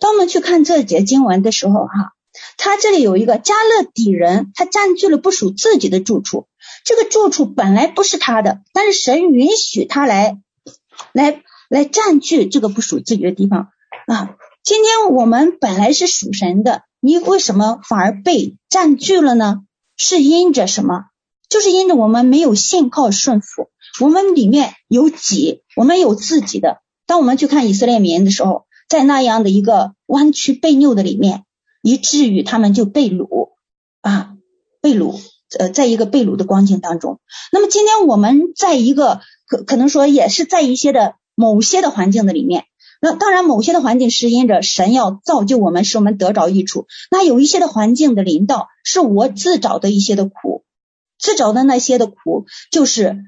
[0.00, 2.12] 当我们去看这节经文的时候，哈，
[2.58, 6.48] 他这里有一个迦勒底人，他占据了不属自己的住处。
[6.84, 10.40] 这个住处本来不是他的，但是神允许他来，
[11.12, 13.68] 来，来占据这个不属自己的地方
[14.08, 14.34] 啊。
[14.66, 16.82] 今天我们本来是属神的。
[16.98, 19.60] 你为什么反而被占据了呢？
[19.96, 21.04] 是因着什么？
[21.48, 23.68] 就是因着我们没有信靠顺服，
[24.00, 26.80] 我们里面有己，我们有自己的。
[27.06, 31.44] 当我们去看以色列民的时候，在那样的一个弯曲悖拗的里面，
[31.80, 33.50] 以至于他们就被掳
[34.00, 34.34] 啊，
[34.82, 35.16] 被掳，
[35.60, 37.20] 呃，在一个被掳的光景当中。
[37.52, 42.64] 那么今天我们在一个可可能说也是在一些的某些的环境的里面。
[43.08, 46.88] 那当然，某些的环境是因着神要造就我们，使我们得着益处。
[47.08, 50.64] 那有一些的环境的临到，是我自找的一些的苦，
[51.16, 53.18] 自找的那些的苦，就是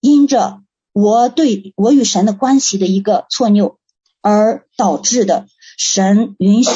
[0.00, 0.62] 因着
[0.94, 3.76] 我对我与神的关系的一个错谬
[4.22, 5.44] 而导致的。
[5.76, 6.70] 神允许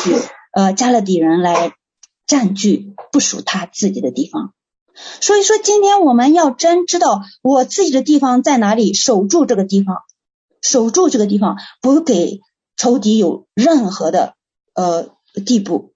[0.53, 1.73] 呃加勒底人来
[2.27, 4.53] 占据不属他自己的地方。
[5.23, 9.97] 所以说，今天我们要真知道我自己的地方在哪里，守住这个地方。
[10.63, 12.41] 守住这个地方，不给
[12.77, 14.35] 仇敌有任何的
[14.75, 15.17] 呃
[15.47, 15.93] 地步，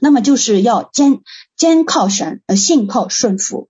[0.00, 1.20] 那么就是要坚
[1.56, 3.68] 坚靠神，呃信靠顺服，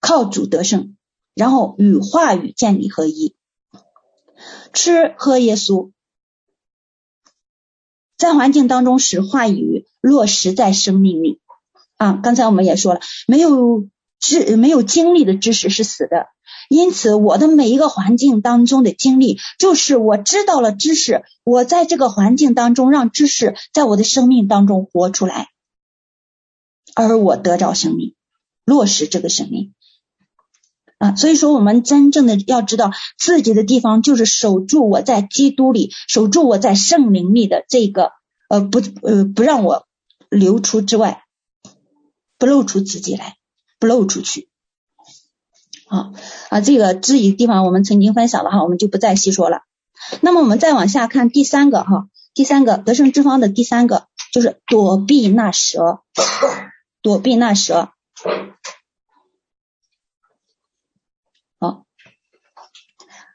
[0.00, 0.96] 靠主得胜，
[1.34, 3.36] 然后与话语建立合一，
[4.72, 5.92] 吃喝耶稣，
[8.16, 11.40] 在环境当中使话语落实在生命里
[11.96, 12.18] 啊。
[12.22, 16.26] 刚才我们也说了，没有知没有经历的知识是死的。
[16.72, 25.50] 因此，我的每一个环境当中的经历，就是我知道了知识，我在这个环境当中让知识在我的生命当中活出来，
[26.94, 28.14] 而我得着生命，
[28.64, 29.74] 落实这个生命
[30.96, 31.14] 啊。
[31.14, 38.12] 所以说，我们真正的要知道自己的地方，就是守住我在基督里，守住我在圣灵里的这个
[38.48, 39.86] 呃不呃不让我
[40.30, 41.22] 流出之外，
[42.38, 43.36] 不露出自己来，
[43.78, 44.48] 不露出去。
[45.92, 46.14] 好
[46.48, 49.60] 啊，这个质疑地方我们曾经分享了哈，我们就不再细说了。
[50.22, 56.00] 那么我们再往下看第三个哈，第三个得胜之方的第三个就是躲避那蛇，
[57.02, 57.90] 躲避那蛇。
[61.60, 61.84] 好，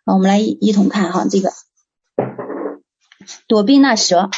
[0.08, 1.54] 我们来一一同看哈，这个
[3.48, 4.32] 躲避那蛇。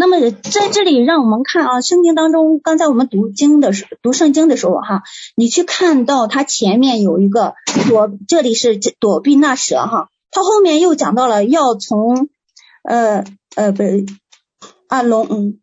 [0.00, 5.02] 那么在这里，让我们看啊，圣经当中，刚才我们读经的时，读圣经的时候哈，
[5.36, 7.52] 你去看到它前面有一个
[7.86, 12.30] 躲，这里是躲避那蛇哈，它后面又讲到了要从
[12.82, 13.24] 呃
[13.56, 13.82] 呃不
[14.88, 15.60] 啊龙嗯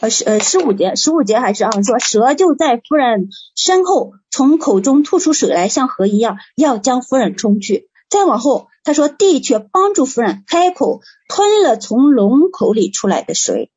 [0.00, 7.88] 呃十呃十五节十五节还是啊说蛇就在夫人身后从口中吐出水来，像河一样，要将夫人冲去。
[8.12, 8.68] 再往后。
[8.84, 13.70] 他说：“地却帮助夫人开口吞了从龙口里出来的水。”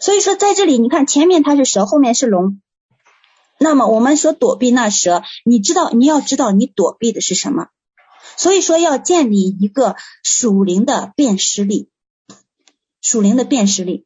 [0.00, 2.60] 所以说，在这里你看，前面它是蛇，后面是龙。
[3.58, 7.68] 那么我们说躲避那蛇，你知道，你要知道你躲避的是什么。
[8.36, 11.88] 所以说，要建立一个属灵的辨识力，
[13.00, 14.04] 属灵的辨识力，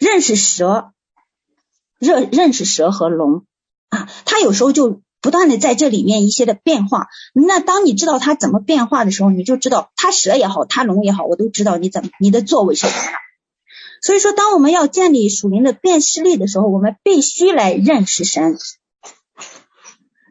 [0.00, 0.92] 认识蛇，
[2.00, 3.46] 认认识蛇和龙
[3.88, 5.00] 啊，它有时候就。
[5.26, 13.02] 不断的在这里面一些的变化，那当你知道它怎么变化的时候，你就知道它蛇也好，它龙也好，我都知道你怎么你的作为是什么。
[14.02, 18.56] 所以说，当我们要建立属灵的辨识力的时候，我们必须来认识神，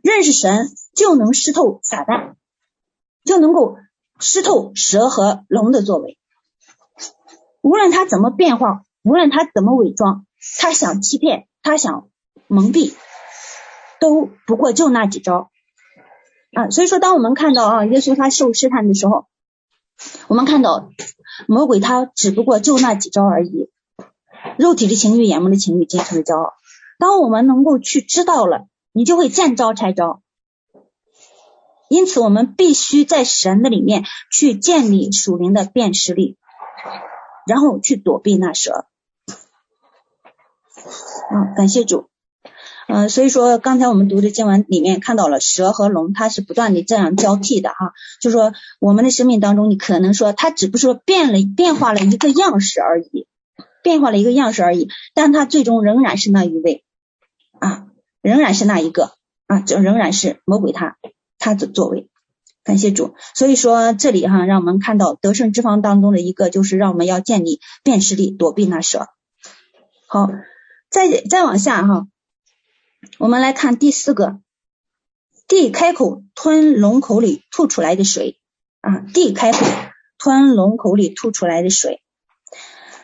[0.01, 2.35] 认识神就能识透撒旦，
[3.25, 3.75] 就能够
[4.21, 6.17] 识透蛇和龙的作为。
[7.61, 10.25] 无论他怎么变化，无论他怎么伪装，
[10.61, 12.07] 他想欺骗，他想
[12.47, 12.93] 蒙蔽。
[13.99, 15.49] 都不过就那几招
[16.53, 19.27] 啊，所以说，当我们看到啊，耶稣他受试探的时候，
[20.27, 20.89] 我们看到
[21.47, 23.69] 魔鬼他只不过就那几招而已，
[24.57, 26.53] 肉体的情欲、眼目的情欲、今生的骄傲。
[26.97, 30.21] 当我们能够去知道了，你就会见招拆招。
[31.89, 36.37] 因此，我们必须在神的里面去建立属灵的辨识力，
[37.45, 38.87] 然后去躲避那蛇。
[41.29, 42.09] 啊，感谢主。
[42.95, 47.91] 嗯，所以说刚才我们读的经文里面看到了蛇和龙，它是不断的这样交替的哈。
[48.21, 53.27] 就说我们的生命当中，你可能说它只不过变了变化了一个样式而已，
[53.83, 56.85] 变化了一个样式而已，但它最终仍然是那一位
[57.59, 57.87] 啊，
[58.21, 59.11] 仍然是那一个
[59.47, 60.95] 啊，就仍然是魔鬼他
[61.37, 62.07] 他的作为。
[62.63, 63.15] 感谢主。
[63.33, 69.07] 所以说这里哈，让我们看到得胜之方当中的一个，就是让我们要建立辨识力，躲避那蛇。
[70.07, 70.29] 好，
[70.89, 72.07] 再再往下哈。
[73.17, 74.39] 我们来看第四个，
[75.47, 78.39] 地开口吞龙口里吐出来的水
[78.81, 79.59] 啊，地开口
[80.17, 82.01] 吞龙口里吐出来的水。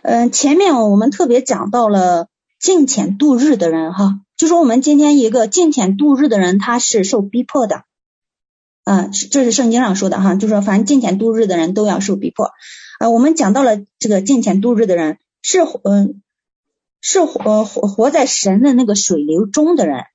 [0.02, 2.28] 嗯，前面我们特别讲到了
[2.60, 7.84] 敬虔度日的人哈，就说我们今天一个敬虔度日的人，他是受逼迫的，
[8.84, 12.52] 啊，这是圣经上说的哈，就说凡敬虔度日的人都要受逼迫。
[13.00, 16.22] 啊，我们讲到了这个敬虔度日的人是嗯。
[17.02, 20.06] 是活活活在神的那个水流中的人，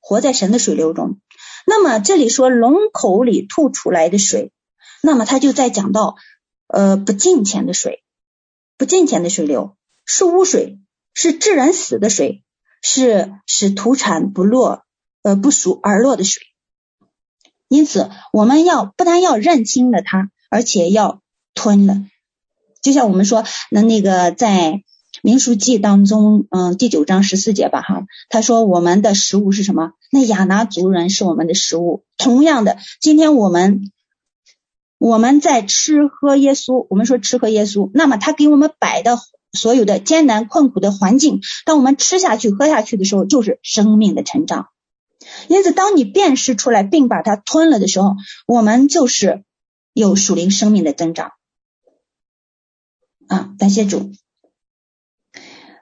[0.00, 1.20] 活在神的水流中。
[1.66, 4.52] 那么这里说龙口里吐出来的水，
[5.02, 6.14] 那么他就在讲到
[6.68, 8.04] 呃不敬虔的水，
[8.78, 10.78] 不敬虔的水流是污水，
[11.12, 12.44] 是致人死的水，
[12.80, 14.84] 是使土产不落
[15.22, 16.42] 呃不熟而落的水
[17.68, 21.20] 因此，我们要不但要认清了它，而且要
[21.52, 21.96] 吞了。
[22.80, 23.42] 就像我们说，
[23.72, 24.84] 那那个在
[25.22, 29.92] 民数记当中，嗯，第九章十四节吧，哈，他说我们的食物是什么？
[30.10, 32.04] 那亚拿族人是我们的食物。
[32.16, 33.90] 同样的，今天我们
[34.98, 39.18] 我们在吃喝耶稣，我们说吃喝耶稣，那么他给我们摆的
[39.52, 44.68] 所有的艰难困苦的环境，当我们吃下去、喝下去的时候，就是生命的成长。
[45.48, 49.44] 因此，当你辨识出来并把它吞了的时候，我们就是
[49.92, 51.32] 有属灵生命的增长
[53.26, 53.54] 啊！
[53.58, 54.12] 感谢主。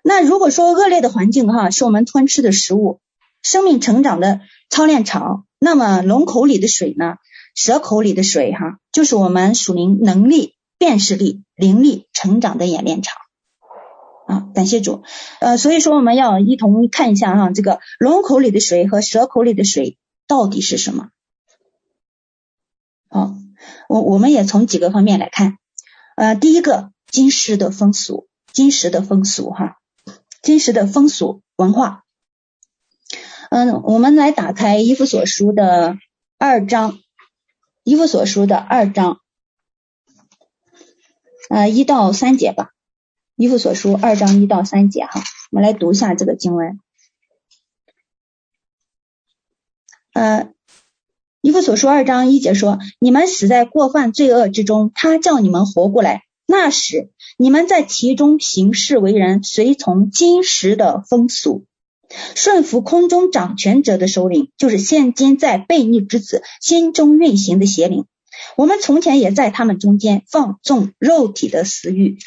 [0.07, 3.01] 那如果说恶劣的环境哈是我们吞吃的食物，
[3.41, 7.15] 生命成长的操练场，那么龙口里的水呢，
[7.55, 13.17] 蛇口里的水哈，就是我们属灵能力、辨识力、灵力成长的演练场。
[14.27, 15.03] 啊，感谢主，
[15.41, 19.97] 呃，所以说我们要一同看一下哈，这个龙口里的水和蛇口里的水
[20.27, 21.09] 到底是什么？
[23.09, 23.35] 好，
[23.89, 25.57] 我我们也从几个方面来看，
[26.17, 29.77] 呃，第一个，今时的风俗，今时的风俗哈，
[30.45, 32.05] 真实的风俗文化，
[33.51, 35.97] 嗯，我们来打开伊夫所书的
[36.39, 36.99] 二章，
[37.83, 39.21] 伊夫所书的二章，
[41.49, 42.71] 呃，一到三节吧。
[43.37, 45.21] 伊夫所书二章一到三节哈，
[45.51, 46.79] 我们来读一下这个经文。
[50.13, 50.53] 呃，
[51.41, 56.23] 以弗所书二章一节说：“你们死在过犯罪恶之中，他叫你们活过来。
[56.47, 61.65] 那时你们在其中行事为人，随从今时的风俗，
[62.35, 68.05] 顺服空中掌权者的首领，就是现今在悖逆之子心中运行的邪灵。
[68.57, 72.19] 我们从前也在他们中间放纵肉体的私欲。”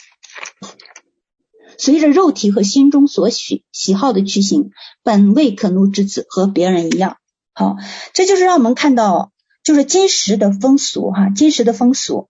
[1.80, 4.72] 随着肉体和心中所喜喜好的去行，
[5.04, 7.18] 本为可怒之子，和别人一样。
[7.54, 7.76] 好，
[8.14, 9.32] 这就是让我们看到，
[9.64, 12.30] 就是今时的风俗哈，今时的风俗，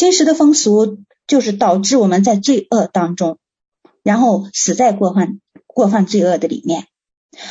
[0.00, 3.36] 今时的风俗就是导致我们在罪恶当中，
[4.02, 6.86] 然后死在过犯过犯罪恶的里面。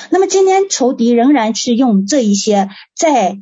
[0.10, 3.38] 那么今天仇敌仍然是用这一些在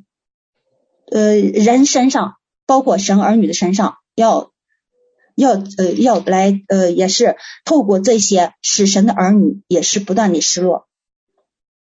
[1.10, 2.34] 呃人身上，
[2.66, 4.52] 包括神儿女的身上要。
[5.40, 10.87] 要呃要来呃也是透过这些使神的儿女也是不断的失落，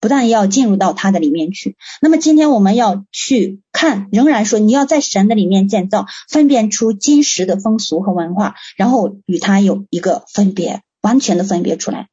[0.05, 1.78] 不但要进入到他的里面去。
[2.02, 12.09] 那么今天我们要去看，仍然说你要在神的里面建造，分辨出今时的风俗和文化，然后与他有一个分别，完全的分别出来。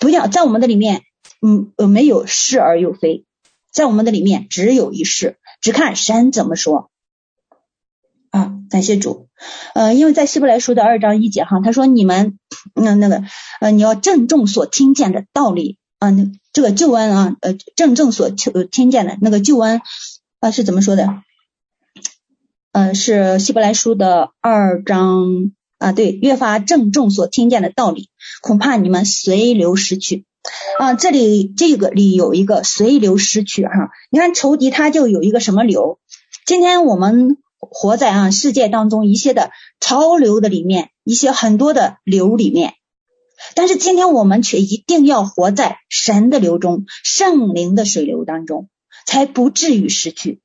[0.00, 1.02] 不要在我们的里面，
[1.40, 3.24] 嗯呃没有是而又非，
[3.72, 6.90] 在我们的里面只有一是，只看神怎么说。
[8.30, 9.28] 啊，感谢主，
[9.74, 12.40] 呃，因为在希伯来书的二章一节哈，他说你们
[12.74, 13.22] 那那个
[13.60, 16.12] 呃，你要郑重所听见的道理啊，
[16.52, 19.80] 这个救恩啊，呃，郑重所听听见的那个救恩
[20.40, 21.22] 啊是怎么说的？
[22.72, 28.08] 呃，是希伯来书的二章啊，对，越发郑重所听见的道理，
[28.40, 30.24] 恐怕你们随流失去
[30.80, 30.94] 啊。
[30.94, 36.00] 这里这个里有一个随流失去哈，你看仇敌他就有一个什么流？
[36.46, 37.38] 今天我们。
[37.64, 42.74] 活在啊世界当中一些的潮流的里面，一些很多的流里面，
[43.54, 48.68] 但是今天我们却一定要活在神的流中，圣灵的水流当中，
[49.06, 50.40] 才不至于失去。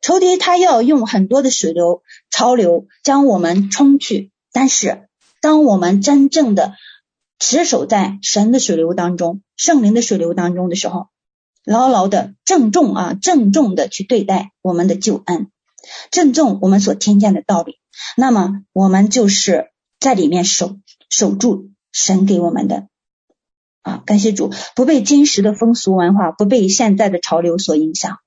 [0.00, 5.08] 仇敌他要用很多的水流潮流将我们冲去，但是
[5.40, 6.74] 当我们真正的
[7.38, 11.06] 持守在神的水流当中，圣灵的水流当中的时候，
[11.64, 15.48] 牢牢的郑重啊郑重的去对待我们的救恩。
[16.10, 17.78] 郑重我们所听见的道理，
[18.16, 19.66] 那么我们就是
[20.00, 20.76] 在里面守
[21.10, 22.88] 守住神给我们的
[23.82, 28.18] 啊，感谢主，不被今时的风俗文化，不被现在的潮流所影响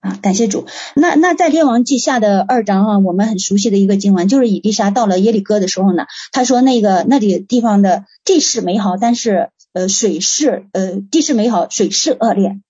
[0.00, 0.66] 啊，感谢主。
[0.96, 12.60] 那那在列王记下的二章啊，我们很熟悉的一个经文，就是以利沙到了耶利哥的时候呢，他说那个那里地方的地势美好，但是呃水势呃地势美好，水势恶劣。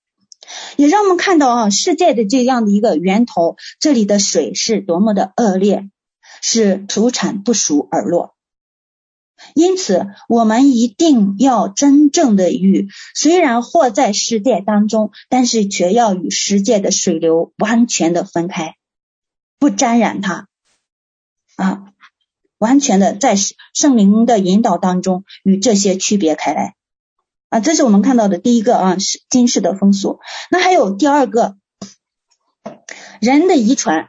[0.77, 5.89] 也让我们看到啊，世界的这样的一个源头，这里的水是多么的恶劣，
[6.43, 8.34] 是土产不熟而落。
[9.55, 18.77] 因此，我们一定要真正的与虽然活在世界当中，但是却要与世界的水流完全的分开，
[19.59, 20.49] 不沾染它
[21.57, 21.85] 啊，
[22.59, 26.75] 完全的在圣灵的引导当中与这些区别开来。
[27.49, 30.21] 啊，这是我们看到的第一个啊，是今世的风俗。
[30.51, 31.57] 那还有第二个，
[33.21, 34.09] 人的遗传，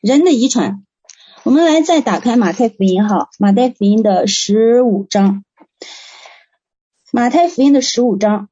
[0.00, 0.84] 人的遗传。
[1.44, 5.44] 我们来再打开马太福音哈，马太福音的十五章，
[7.10, 8.48] 马太福音的十五章。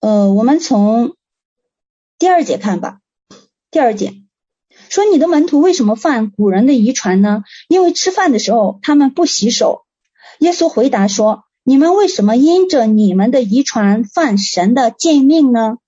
[0.00, 1.16] 呃，我们从
[2.18, 2.98] 第二节看吧。
[3.70, 4.12] 第二节
[4.90, 7.44] 说：“你的门徒为什么犯古人的遗传呢？
[7.66, 9.86] 因为吃饭的时候他们不洗手。”
[10.38, 15.78] 耶稣回答说：“你们为什么因着你们的遗传犯神的诫命呢？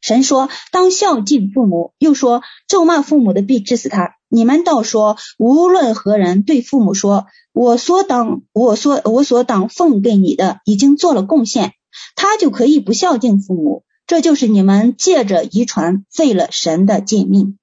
[0.00, 4.16] 神说当孝敬父母，又说咒骂父母的必治死他。
[4.30, 11.72] 你们倒说无论何人对父母说，我所当我所我所当奉给你的已经做了贡献，
[12.14, 17.58] 他就可以不孝敬父母。”这就是你们借着遗传废了神的诫命。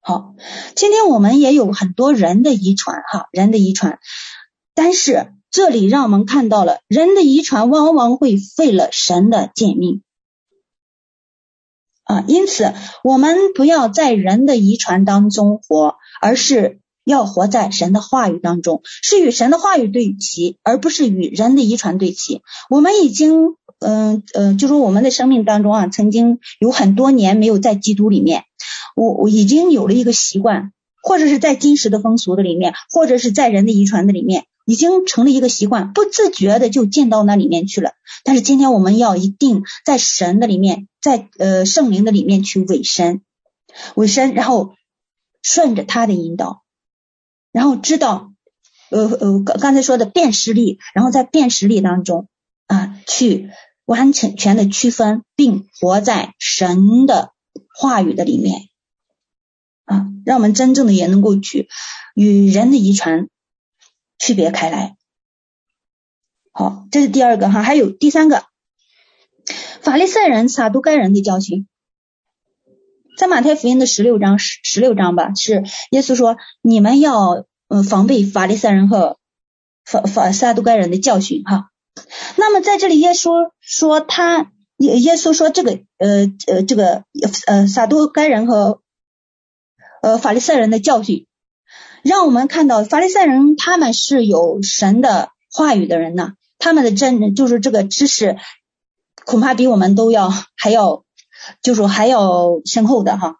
[0.00, 0.34] 好，
[0.74, 4.00] 今天我们也有很多人的遗传，哈，人的遗传。
[4.74, 10.02] 但是这里让我们看到了，人的遗传往往会废了神的诫命。
[12.08, 22.42] 啊，因此我们不要在人的遗传当中活，而是要活在神的话语当中，是与神的话语对齐，而不是与人的遗传对齐。
[22.68, 23.54] 我们已经。
[23.80, 28.42] 嗯呃，就说我们的生命当中啊，曾经有很多年没有在基督里面，
[28.96, 37.92] 我我已经有了一个习惯，或者是在今时的风俗的里面，或者是在人的遗传的里面，已经成了一个习惯，不自觉的就进到那里面去了。
[38.24, 43.22] 但是今天我们要一定在神的里面，在呃圣灵的里面去委身，
[43.94, 44.74] 委身，然后
[45.42, 46.62] 顺着他的引导，
[47.52, 48.32] 然后知道
[48.90, 52.28] 呃呃刚才说的辨识力，然后在辨识力当中
[52.66, 53.50] 啊去。
[53.88, 57.32] 完全全的区分，并活在神的
[57.74, 58.68] 话语的里面
[59.86, 61.70] 啊，让我们真正的也能够去
[62.14, 63.30] 与人的遗传
[64.18, 64.98] 区别开来。
[66.52, 68.44] 好，这是第二个哈，还有第三个，
[69.80, 71.66] 法利赛人、撒都该人的教训，
[73.16, 79.16] 在马太福音的十六章十十六章吧，是耶稣说，你们要嗯防备法利赛人和
[79.84, 81.70] 法法撒都该人的教训哈。
[82.36, 87.04] 那么在这里，耶稣说他耶耶稣说这个呃呃这个
[87.46, 88.80] 呃撒都该人和
[90.02, 91.26] 呃法利赛人的教训，
[92.02, 98.36] 让我们看到法利赛人他们是有神的话语的人呢，他们的真就是这个知识
[99.28, 101.04] 恐怕比我们都要还要
[101.62, 103.36] 就是还要深厚的哈，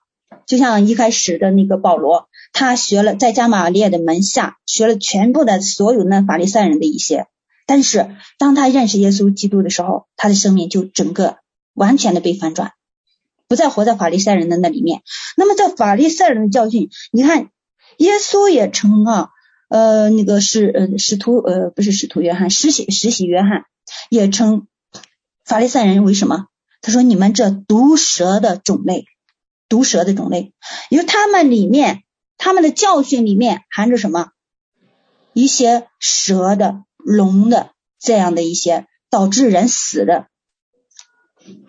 [0.46, 7.26] 就像一开始的那个保罗，他学了在加玛列的门下学了全部的所有那法利赛人的一些。
[7.64, 11.38] 但是当他认识耶稣基督的时候，他的生命就整个
[11.72, 12.72] 完全的被翻转，
[13.48, 15.00] 不再活在法利赛人的那里面。
[15.38, 17.48] 那么在法利赛人的教训，你看
[17.96, 19.30] 耶稣也称啊，
[19.70, 23.64] 呃，那个是呃使徒呃不是使徒约翰，施洗施洗约翰
[24.10, 24.66] 也称
[25.48, 26.46] 法利赛人为什么？
[26.80, 29.06] 他说你们这毒蛇的种类，
[29.68, 30.52] 毒蛇的种类，
[30.90, 32.02] 因为他们里面
[32.36, 34.30] 他们的教训里面含着什么？
[35.32, 36.84] 一些蛇的。
[37.00, 40.26] 龙的这样的一些导致人死的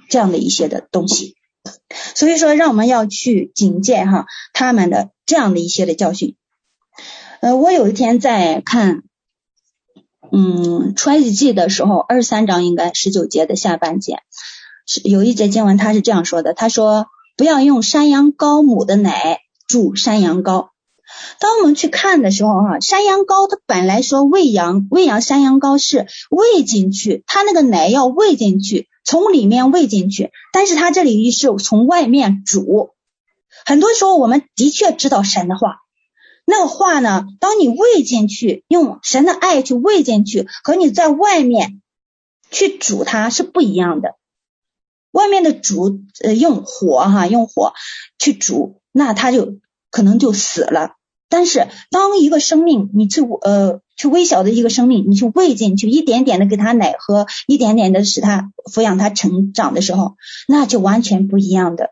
[0.09, 1.37] 这样的一些的东西，
[2.13, 6.35] 所以说让我们要去警戒哈他们的这样的一些的教训。
[7.39, 9.03] 呃，我有一天在看
[10.31, 14.19] 嗯出埃及记的时候，二十三章应该十九节的下半节
[14.85, 17.07] 是有一节经文，他是这样说的，他说
[17.37, 20.69] 不要用山羊羔母的奶煮山羊羔。
[21.39, 32.91] 当我们去看的时候，哈，山羊羔它本来说喂养喂养山羊羔是喂进去，它那个奶要喂进去，从里面喂进去，但是它这里是从外面煮。
[33.65, 35.77] 很多时候我们的确知道神的话，
[36.51, 41.79] 那个话呢，当你喂进去，用神的爱去喂进去，和你在外面
[42.49, 44.15] 去煮它是不一样的。
[45.11, 47.73] 外面的煮，呃，用火哈，用火
[48.17, 49.59] 去煮，那它就
[49.91, 50.95] 可能就死了。
[51.29, 60.15] 但是，当一个生命，你去呃去微小的一个生命，你去喂进去，一点点的给他奶喝，一点点的使他抚养他成长的时候，
[60.47, 61.91] 那就完全不一样的。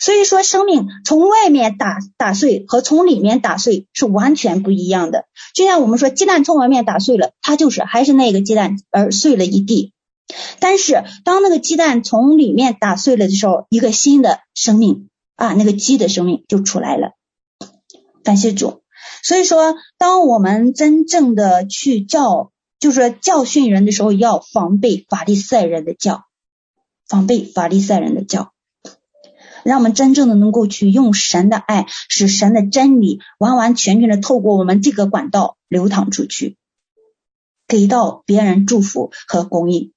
[0.00, 5.26] 所以说，生命从外面打打碎和从里面打碎是完全不一样的。
[5.54, 9.92] 就像我们说，鸡蛋从外面打碎了，它就是还是那个鸡蛋，而碎了一地。
[10.58, 17.12] 但是，当那个鸡蛋从里面打碎了的时候，一个新的生命啊，那个鸡的生命就出来了。
[18.24, 18.82] 感谢主，
[19.22, 22.50] 所以说，当我们真正的去教，
[22.80, 26.24] 就是教训人的时候，要防备法利赛人的教，
[27.08, 28.50] 防备法利赛人的教，
[29.66, 36.56] 让我们真正的能够去用神的爱，使神的真理完完全全的透过我们这个管道流淌出去，
[37.68, 39.92] 给到别人祝福和供应。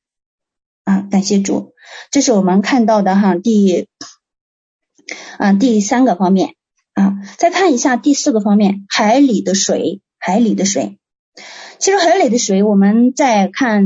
[0.84, 1.74] 啊，感谢主，
[2.10, 3.88] 这是我们看到的哈，第
[5.38, 6.56] 啊第三个方面。
[6.94, 10.98] 啊，再看一下第四个方面，海里的水，海里的水。
[11.78, 13.86] 其实海里的水，我们在看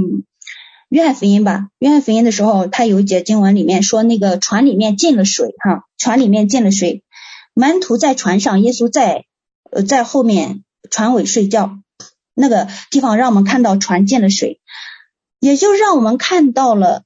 [0.93, 7.03] 约翰福音吧，约翰福音的时候，他有一节经文里面说，那个船里面进了水，哈，船里面进了水，
[7.55, 9.25] 门徒在船上，耶稣在
[9.71, 11.79] 呃在后面船尾睡觉，
[12.35, 14.61] 那个地方让我们看到船进了水，
[15.39, 17.01] 也就让我们看到了，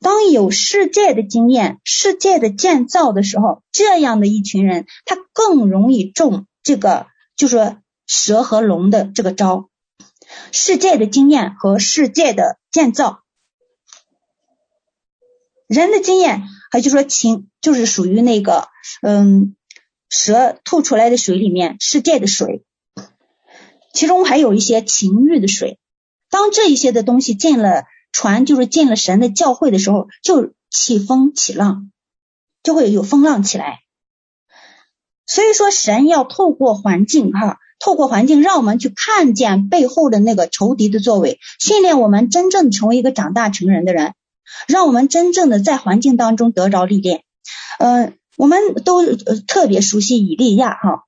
[0.00, 7.76] 当有世界的经验、世界的建造的时候，这样的一群人，他更容易中这个，就说
[8.06, 9.68] 蛇和龙的这个招，
[10.52, 13.24] 世界的经验和世界的建造。
[15.66, 18.68] 人的经验，还就说情，就是属于那个，
[19.02, 19.56] 嗯，
[20.08, 22.64] 蛇吐出来的水里面世界的水，
[23.92, 25.78] 其中还有一些情欲的水。
[26.30, 31.90] 当这一些的东西进了船，就是进了神的教会的时候，就起风起浪，
[32.62, 33.80] 就会有风浪起来。
[35.26, 44.14] 所以说，神要透过环境哈，透过环境让我们去看见背后的那个仇敌的作为，训练我们真正成为一个长大成人的人。
[44.66, 47.22] 让我们真正的在环境当中得着历练。
[47.78, 49.04] 呃，我们都
[49.46, 51.02] 特别熟悉以利亚哈。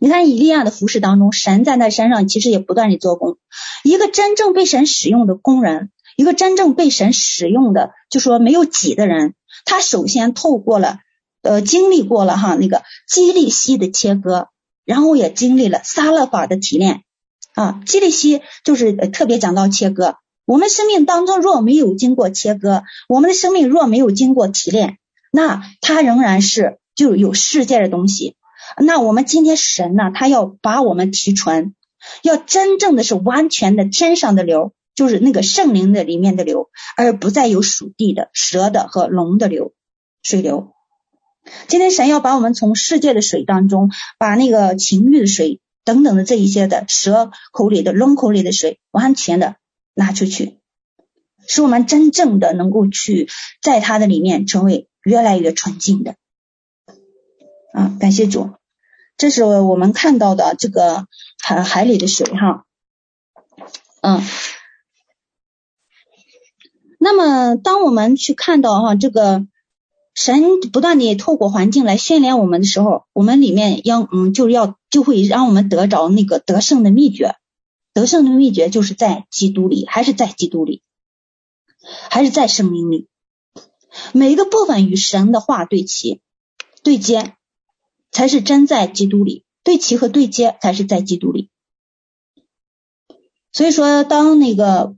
[0.00, 3.38] 你看以利亚的服饰当中，神在那山上其实也不断的做工。
[3.84, 9.34] 一个真正被神使用的工人，一个真正被神使用的，就说没有己的人，
[9.64, 10.98] 他首先透过了
[11.42, 14.48] 呃经历过了哈那个基利希的切割，
[14.84, 17.02] 然后也经历了撒勒法的提炼
[17.54, 17.80] 啊。
[17.86, 20.16] 基利希就是特别讲到切割。
[20.44, 24.98] 我们生命当中若没有经过切割，我们的生命若没有经过提炼，
[25.30, 28.36] 那它仍然是就有世界的东西。
[28.76, 31.74] 那我们今天神呢，他要把我们提纯，
[32.22, 39.72] 要真正的是完全的天上的流，就是那个圣灵的里面的流，而不再有属地的蛇的和龙的流
[40.22, 40.72] 水流。
[41.66, 49.56] 今天神要把我们从世界的水当中，把那个情欲的水等等的这一些的蛇口里的龙口里的水完全的。
[49.94, 50.58] 拿出去，
[51.46, 53.28] 使我们真正的能够去
[53.60, 56.16] 在它的里面成为越来越纯净的
[57.74, 57.96] 啊！
[58.00, 58.50] 感谢主，
[59.16, 61.06] 这是我们看到的这个
[61.42, 62.64] 海海里的水哈，
[64.02, 64.22] 嗯。
[67.04, 69.44] 那么，当我们去看到哈这个
[70.14, 77.34] 神不断的透过环境来训练我们的时候，我们里面要嗯就要就会让我们得着那个得胜的秘诀。
[77.94, 80.82] 得胜的秘诀就是在基督里，还是在基督里，
[82.10, 83.08] 还是在圣灵里。
[84.12, 86.20] 每一个部分与神的话对齐、
[86.82, 87.34] 对接，
[88.10, 89.44] 才是真在基督里。
[89.64, 91.48] 对齐和对接才是在基督里。
[93.52, 94.96] 所以说，当那个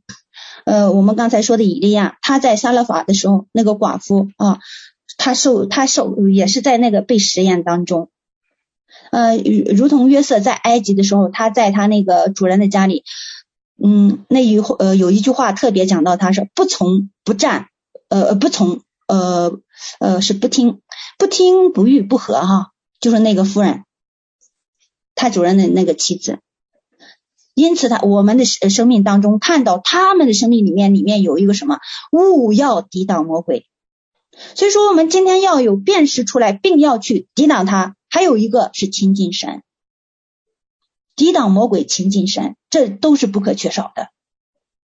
[0.64, 4.60] 呃，我们刚才说的以利亚，他在撒勒法的时候，那个寡妇啊，
[5.18, 8.10] 他受他受也是在那个被实验当中。
[9.10, 9.36] 呃，
[9.76, 13.04] 如同约瑟在埃及的时候，他在他那个主人的家里，
[13.82, 17.68] 嗯，那一呃有一句话特别讲到，他是不从不战，
[18.08, 19.58] 呃不从呃
[20.00, 20.80] 呃是不听
[21.18, 23.84] 不听不遇不和哈，就是那个夫人，
[25.14, 26.38] 他主人的那个妻子，
[27.54, 31.78] 因此他我们的生命当中看到他们的生命里面里面有一个什么，
[32.12, 33.66] 勿要抵挡魔鬼，
[34.54, 37.96] 所以说我们今天要有辨识出来，并要去抵挡他。
[38.14, 39.64] 还有一个是亲近神，
[41.16, 44.10] 抵挡魔鬼，亲近神，这都是不可缺少的。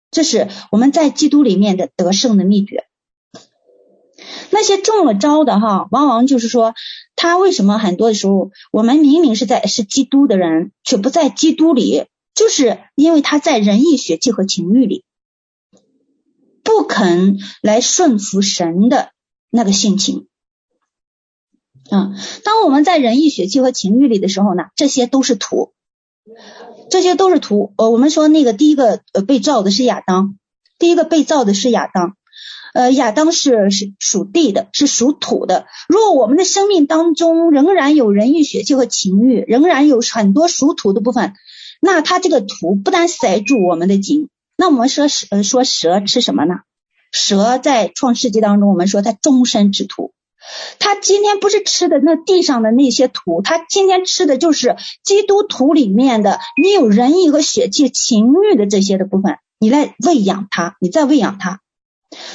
[0.10, 2.86] 这是我们在基督里面的得胜的秘诀。
[4.52, 6.74] 那些中了招的哈，往往就是说，
[7.18, 15.04] 他为什么很多的时候，我们明明是在是基督的人，却不在基督里，就是因为他在人意、血气和情欲里，
[16.64, 19.12] 不肯来顺服神的
[19.50, 20.30] 那个性情。
[21.92, 22.14] 啊，
[22.44, 25.74] 当我们在人意、血气和情欲里的时候呢，这些都是土，
[26.90, 27.74] 这些都是土。
[27.78, 30.38] 呃，我们说那个第一个呃被造的是亚当，
[30.78, 32.16] 第一个被造的是亚当，
[32.74, 35.66] 呃，亚当是是属地的，是属土的。
[35.88, 41.34] 如果我们的生命当中仍然有人意、血气和情欲，仍然有很多属土的部分，
[41.82, 46.56] 那它这个土不但塞住我们的井，那我们说蛇呃说蛇吃什么呢？
[47.12, 50.14] 蛇在创世纪当中，我们说它终身吃土。
[50.80, 61.62] 他今天不是吃的那地上的那些土，他今天吃的就是基督徒里面的，你有仁义和血气、情欲的这些的部分，你来喂养他，你再喂养他。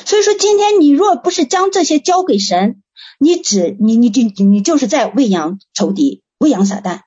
[0.05, 2.83] 所以说，今天你若不是将这些交给神，
[3.19, 7.01] 你只你你就你就是在喂养仇敌，喂养撒旦。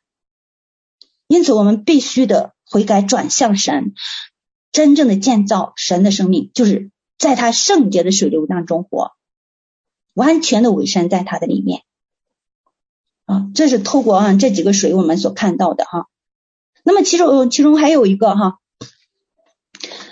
[1.27, 3.93] 因此，我们必须的悔改转向神，
[4.71, 9.11] 真正的建造神的生命，就是在他圣洁的水流当中活。
[10.17, 11.83] 完全的伪善在他的里面
[13.25, 16.07] 啊，这是透过啊这几个水我们所看到的哈。
[16.83, 18.57] 那么其中其中还有一个哈，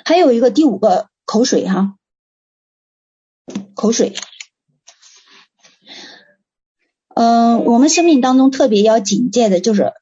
[0.04, 1.96] 还有一个第五个口水哈，
[3.74, 4.14] 口水。
[7.16, 9.94] 嗯、我们生命当中特别要警戒的就是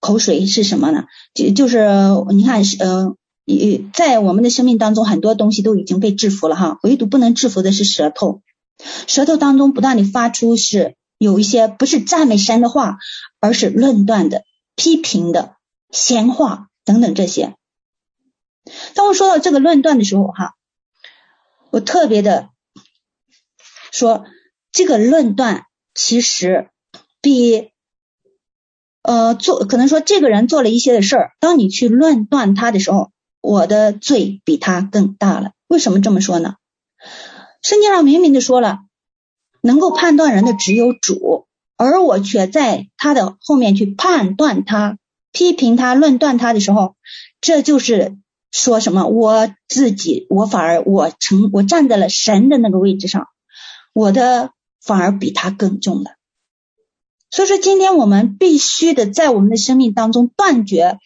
[0.00, 1.06] 口水是什么呢？
[1.32, 1.88] 就就是
[2.28, 8.42] 你看，嗯、呃，在我们的生命当中，很多东西都已经被制服了哈，唯独不能制服的是舌头。
[9.06, 12.98] 舌头当中不断的发出是有一些不是赞美神的话，
[13.40, 15.56] 而是论断的、批评的、
[15.90, 17.54] 闲话等等这些。
[18.94, 20.54] 当我说到这个论断的时候，哈，
[21.70, 22.50] 我特别的
[23.92, 24.24] 说，
[24.72, 26.68] 这个论断其实
[27.22, 27.70] 比
[29.02, 33.10] 呃做可能说这个人做了一些的事儿，当你去论断他的时候，
[33.40, 35.52] 我的罪比他更大了。
[35.68, 36.56] 为什么这么说呢？
[37.62, 38.80] 圣经上明明的说了，
[39.60, 41.46] 能够判断人的只有主，
[41.76, 44.98] 而我却在他的后面去判断他、
[45.32, 46.96] 批评他、论断他的时候，
[47.40, 48.16] 这就是。
[48.52, 49.04] 说什么？
[49.06, 53.26] 我自己，我反而我成，我站在了神的那个位置上，
[53.92, 56.12] 我的反而比他更重了。
[57.28, 60.98] 所以说，今天我们必须的在我们的生命当中断绝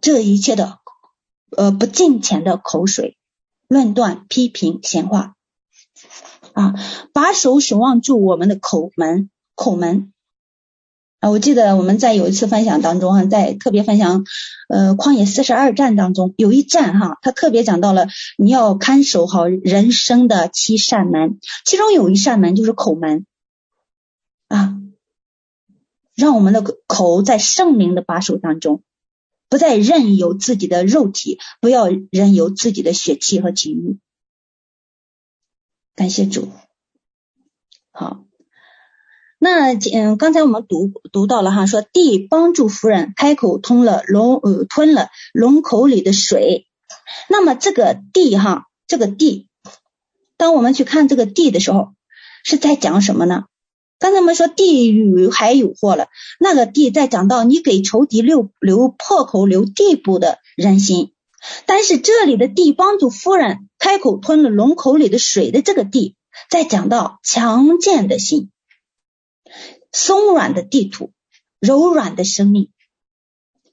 [0.00, 0.78] 这一切的
[1.54, 3.18] 呃不敬虔的口水、
[3.68, 5.34] 论断、批评、闲话
[6.60, 6.74] 啊，
[7.14, 10.12] 把手守望住我们的口门、口门。
[11.20, 14.24] 啊，我记得我们在有一次分享当中哈，在特别分享
[14.68, 18.08] 呃旷野四十二战当中，有一战哈，他特别讲到了
[18.38, 23.26] 你要看守好人生的七扇门，其中有一扇门就是口门
[24.48, 24.76] 啊，
[26.14, 28.82] 让我们的口在圣灵的把守当中，
[29.50, 33.98] 不再任由自己的肉体，不要任由自己的血气和情欲。
[35.96, 36.48] 感谢主，
[37.92, 38.24] 好。
[39.42, 46.66] 那嗯，刚才我们读读到了哈，说地帮助夫人开口通了龙呃吞了龙口里的水。
[47.28, 49.48] 那么这个地哈，这个地，
[50.36, 51.94] 当我们去看这个地的时候，
[52.44, 53.44] 是在讲什么呢？
[53.98, 61.14] 刚才我们说地与海有祸了，那个地在讲到你给仇敌留留破口留地步的人心。
[61.64, 66.14] 但是这里的地帮助夫人开口吞了龙口里的水的这个地，
[66.48, 68.52] 再讲到强健的心。
[69.90, 71.10] 松软的地土，
[71.58, 72.70] 柔软的生命，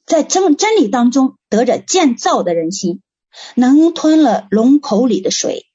[0.06, 3.04] 在真真理当中得着建造的人心，
[3.54, 5.68] 能吞了龙口里的水。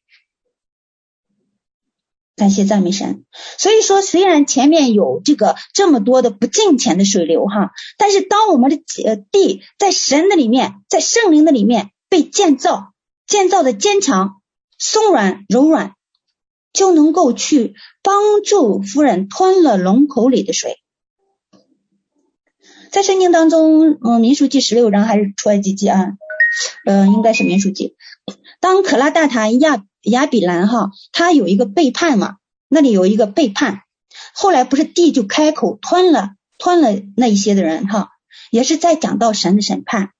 [2.35, 3.25] 感谢赞美神。
[3.59, 12.95] 所以说，虽然前面有这个这么多的不敬虔的水流哈，但是当我们的呃地在神的里面，在圣灵的里面被建造，
[13.27, 14.41] 建造的坚强、
[14.79, 15.95] 松软、柔软。
[16.75, 20.79] 就能够去帮助夫人吞了龙口里的水。
[22.91, 26.13] 在圣经当中，嗯，民数记十六章还是出埃及记啊？
[26.87, 27.95] 嗯，应该是民数记。
[28.59, 32.37] 当可拉大坛亚亚比兰哈，他有一个背叛嘛，
[32.69, 33.83] 那里有一个背叛，
[34.33, 38.13] 后来不是地就开口吞了吞了那一些的人哈，
[38.51, 40.11] 也是在讲到神的审判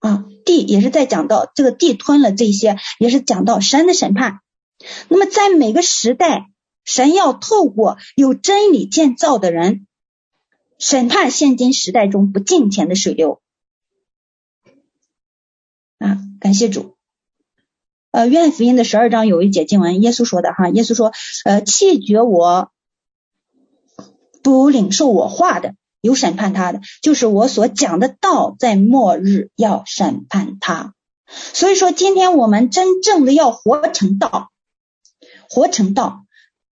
[0.00, 4.40] 啊，地也是在讲到这个地吞了这些，也是讲到神的审判。
[5.08, 6.50] 那么，在每个时代，
[6.84, 9.86] 神要透过有真理建造的人，
[10.78, 13.40] 审判现今时代中不敬虔的水流。
[15.98, 16.96] 啊，感谢主。
[18.10, 21.12] 呃，约翰福音的十二章有一节经文，耶稣说的哈，耶稣说，
[21.44, 22.70] 呃，弃绝我
[24.42, 25.74] 不领受我话的，
[26.04, 30.92] 有审判他的，就是我所讲的道，在末日要审判他。
[31.54, 34.50] 所以说，今天我们真正的要活成道。
[35.48, 36.26] 活成道，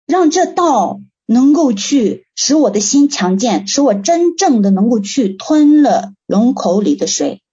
[0.08, 7.44] 让这道能够去使我的心强健，使我真正的能够去吞了龙口里的水。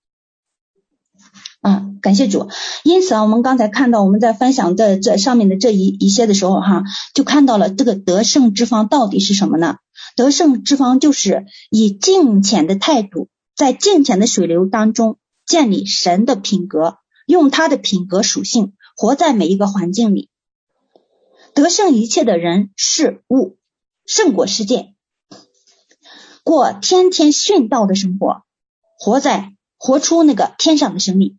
[1.61, 2.49] 啊，感谢主。
[2.85, 9.77] 因此啊，我们刚才看到我们在分享的这上面的这一一些的时候，哈，就看到了这个得胜之方到底是什么呢？
[10.17, 20.31] 得胜之方就是以敬虔的态度，在敬虔的水流当中建立神的品格，用他的品格属性活在每一个环境里。
[21.55, 23.57] 得胜一切的人事物，
[24.05, 24.95] 胜过世界，
[26.45, 28.43] 过天天殉道的生活，
[28.99, 31.39] 活在活出那个天上的生命。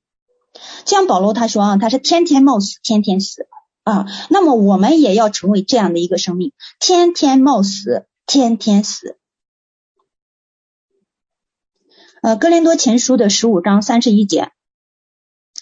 [0.86, 3.48] 像保罗他说啊，他是天天冒死，天天死
[3.84, 4.08] 啊。
[4.30, 9.18] 那么我们也要成为这样的一个生命，天天冒死，天天死。
[12.22, 14.52] 呃，哥林多前书的十五章三十一节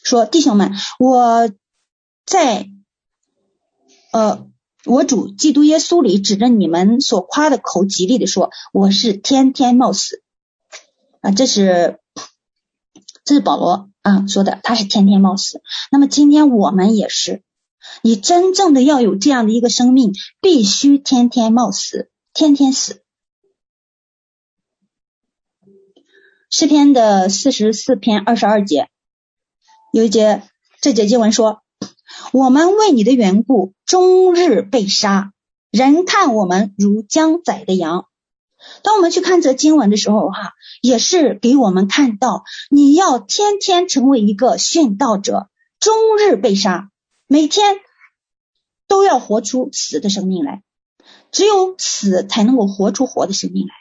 [0.04, 1.50] 说：“弟兄们，我
[2.26, 2.70] 在。”
[4.12, 4.48] 呃，
[4.86, 10.24] 我主基督耶稣里指着你们所夸的口，极力的说，我是天天冒死
[11.20, 11.32] 啊！
[11.32, 12.00] 这是
[13.26, 15.62] 这是保罗啊说的，他是天天冒死。
[15.92, 17.44] 那么今天我们也是，
[18.04, 23.02] 你真正的要有这样的一个生命，必须天天冒死，天天死。
[26.52, 28.90] 诗篇的四十四篇二十二节，
[29.94, 30.44] 有一节，
[30.82, 31.64] 这节经文说
[32.34, 35.32] ：“我们为你的缘故，终日被杀，
[35.72, 38.06] 人看我们如将宰的羊。”
[38.84, 46.92] 当我们去看这经文的时候，哈，也是给我们看到，你要天天成为一个殉道者，终日被杀，
[47.28, 47.78] 每天
[48.90, 50.64] 都要活出死的生命来，
[51.36, 53.74] 只有死才能够活出活的生命来。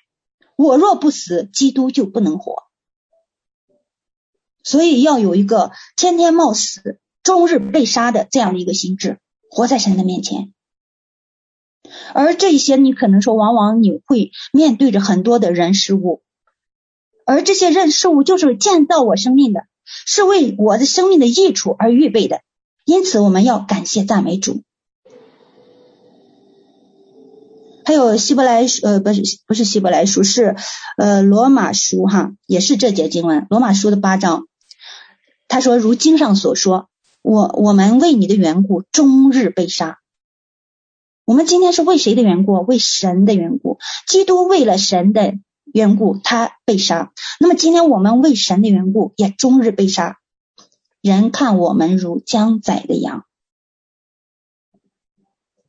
[0.57, 2.65] 我若不死，基督就不能活。
[4.65, 10.53] 所以要有一个天天冒死、终日被杀的这样的一个心智，活在神的面前。
[12.13, 16.23] 而这些，你可能说，往往你会面对着很多的人事物，
[17.25, 22.41] 而这些人事物就是建造我生命的，是为我的生命的益处而预备的。
[22.85, 24.65] 因此，我们要感谢赞美主。
[27.85, 30.57] 还有希伯来书，呃，不是不是希伯来书，是
[30.97, 34.47] 呃罗马书哈，也是这节经文，罗马书的八章。
[35.47, 36.89] 他说：“如经上所说，
[37.23, 39.99] 我我们为你的缘故，终日被杀。
[41.27, 42.55] 我们今天是为谁的缘故？
[42.63, 43.79] 为神的缘故。
[44.07, 47.13] 基督为了神的缘故，他被杀。
[47.39, 50.19] 那么今天我们为神的缘故，也终日被杀。
[51.03, 53.25] 人看我们如将宰的羊。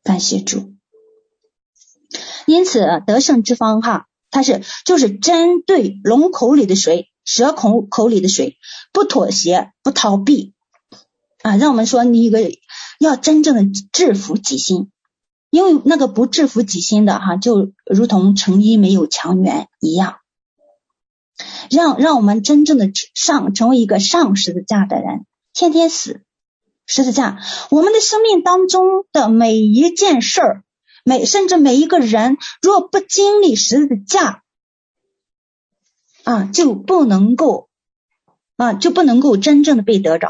[0.03, 0.75] 感谢主。
[2.46, 8.60] 因此得胜之方哈，它是就是针对龙口里的水。”蛇口口里的水，
[8.93, 10.54] 不妥协，不逃避
[11.41, 11.56] 啊！
[11.58, 12.52] 让我们说，你一个
[13.00, 14.91] 要真正的制服己心，
[15.50, 20.18] 因为那个不制服己心的哈，就如同成衣没有强援一样。
[21.72, 26.22] 让让我们真正的上成为一个上十字架的人，天天死
[26.86, 27.39] 十字架。
[27.72, 30.64] 我们的生命当中的每一件事儿，
[31.08, 34.41] 每甚至每一个人，若不经历十字架。
[36.24, 37.70] 啊，就不能够
[38.58, 40.30] 啊，就不能够真正的被得着。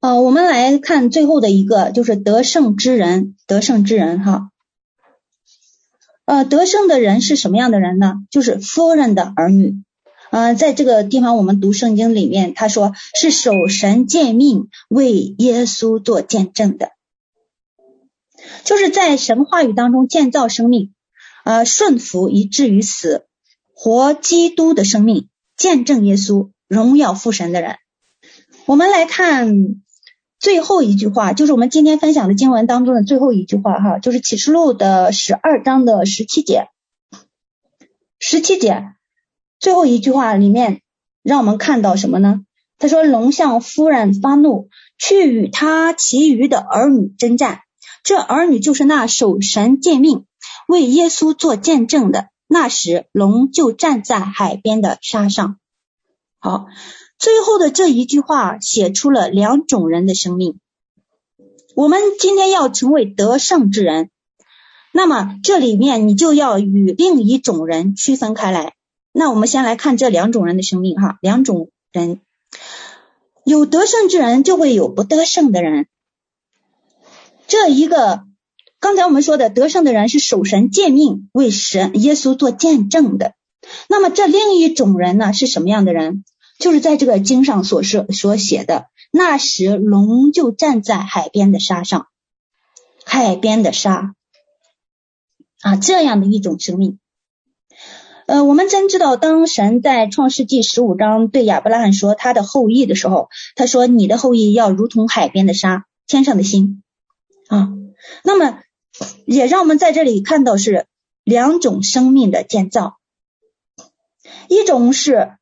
[0.00, 4.50] 啊，我们来看最后的一个，就是得胜之人，得胜之人哈。
[6.24, 8.14] 呃，得胜的人是什么样的人呢？
[8.32, 9.76] 就是夫人的儿女。
[10.32, 16.90] 呃，在这个地方我们读圣经里面，他说是守神诫命，为耶稣做见证的，
[18.64, 20.92] 就是在神话语当中建造生命。
[21.44, 23.26] 呃，顺服以至于死，
[23.72, 27.76] 活基督的生命，见证耶稣，荣耀父神的人。
[28.64, 29.76] 我们来看
[30.40, 36.66] 最后一句话，就是我们今天分享的经文当中的最后一句话哈，就是启示录的十二章的十七节。
[38.18, 38.84] 十七节
[39.60, 40.80] 最后一句话里面，
[41.22, 42.40] 让我们看到什么呢？
[42.78, 44.68] 他说：“龙向夫人发怒，
[44.98, 47.60] 去与他其余的儿女征战。
[48.06, 50.24] 这儿女就是那守神诫命。”
[50.68, 55.58] 为耶稣做见证的，那时龙就站在海边的沙上。
[56.40, 56.66] 好，
[57.18, 60.58] 最后的这一句话写出了两种人的生命。
[61.76, 64.10] 我们今天要成为得胜之人，
[64.92, 68.74] 那么这里面你就要与另一种人区分开来。
[69.12, 72.20] 那我们先来看这两种人的生命哈，两种人，
[73.44, 75.86] 有得胜之人就会有不得胜的人。
[77.46, 78.24] 这一个。
[78.78, 83.32] 刚才我们说的得胜的人是守神诫命，为神耶稣做见证的。
[83.88, 86.24] 那么这另一种人呢，是什么样的人？
[86.60, 92.06] 就是在这个经上所说所写的，那时龙就站在海边的沙上，
[93.04, 94.14] 海边的沙
[95.62, 96.98] 啊，这样的一种生命。
[98.26, 106.82] 呃，我们真知道，当神在创世纪十五章对亚伯拉罕说他的后裔的时候，他说你的后裔要如同海边的沙，天上的星
[107.48, 107.68] 啊。
[108.24, 108.60] 那么。
[109.26, 110.86] 也让我们在这里看到是
[111.22, 112.96] 两种生命的建造，
[114.48, 115.36] 一种是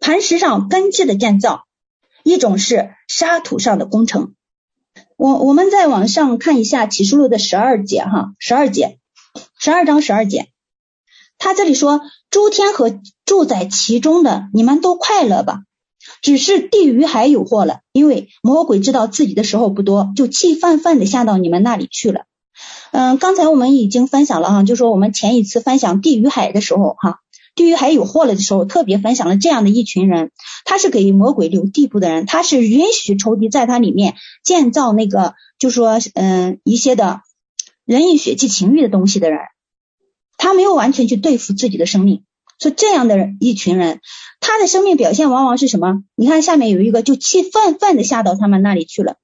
[0.00, 1.66] 磐石上根基的建造，
[2.22, 4.34] 一种是沙土上的工程。
[5.16, 8.98] 我我们再往上看一下启示录的十二节哈，十二节，
[9.58, 10.48] 十二章十二节，
[11.36, 12.00] 他这里说
[12.30, 15.64] 诸天和住在其中的，你们都快乐吧。
[16.22, 22.26] 只是地狱还有祸了，因为魔鬼知道自己的时候不多，就气愤愤的下到你们那里去了。
[22.92, 27.18] 嗯，刚才我们已经分享了哈，就说我们前一次分享地与海的时候哈，
[27.56, 30.30] 地狱海有祸了的时候，特别分享了这样的一群人，
[30.64, 37.22] 他是给魔鬼留地步的人，他是允许仇敌在他里面建造那个，就说嗯一些的
[37.84, 39.40] 人以血气情欲的东西的人，
[40.36, 42.22] 他没有完全去对付自己的生命，
[42.58, 44.00] 说这样的人一群人，
[44.40, 46.02] 他的生命表现往往是什么？
[46.14, 49.16] 你看下面有一个，就气愤愤的下到他们那里去了。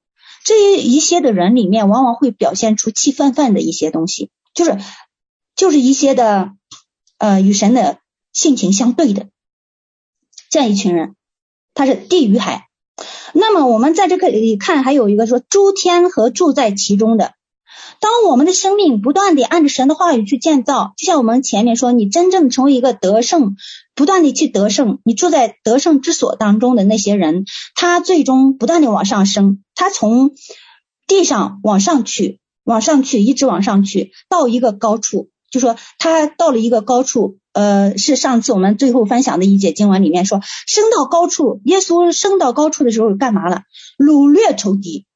[0.45, 4.78] 这一一些的人里面，往往会表现出气愤愤的一些东西，就是
[5.55, 6.53] 就是一些的
[7.18, 7.99] 呃与神的
[8.33, 9.28] 性情相对的
[10.49, 11.14] 这样一群人，
[11.74, 12.68] 他是地与海。
[13.33, 17.35] 那么我们在这个里看，还有一个说诸天和住在其中的。
[17.99, 23.57] 当我们的生命不断地按着神的话语去建造，就像我们前面说，你真正成为一个得胜，
[23.95, 30.30] 不断地去得胜，你住在得胜之所当中的那些人，他最终不断地往上升，他从
[31.07, 43.62] 地上往上去，往上去，一直往上去，到一个高处，就说他到了一个高处，呃，是上次我们最后分享的一节经文里面说，升到高处，耶稣升到高处的时候干嘛了？
[43.99, 45.07] 掳掠仇敌。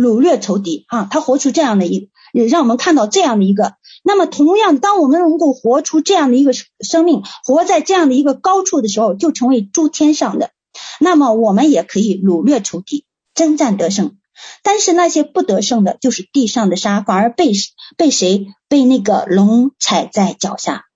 [0.00, 3.74] 掳掠仇敌啊，他活出这样的一，也让我们看到这样的一个。
[4.02, 10.52] 那么，同样，当我们能够活出这样的一个生命，活在这样的一个高处的时候，就成为诸天上的。
[11.00, 14.16] 那么，我们也可以掳掠仇敌，征战得胜。
[14.62, 17.52] 但是那些不得胜的，就是地上的沙，反而被
[17.98, 18.46] 被谁？
[18.68, 20.86] 被那个龙踩在脚下。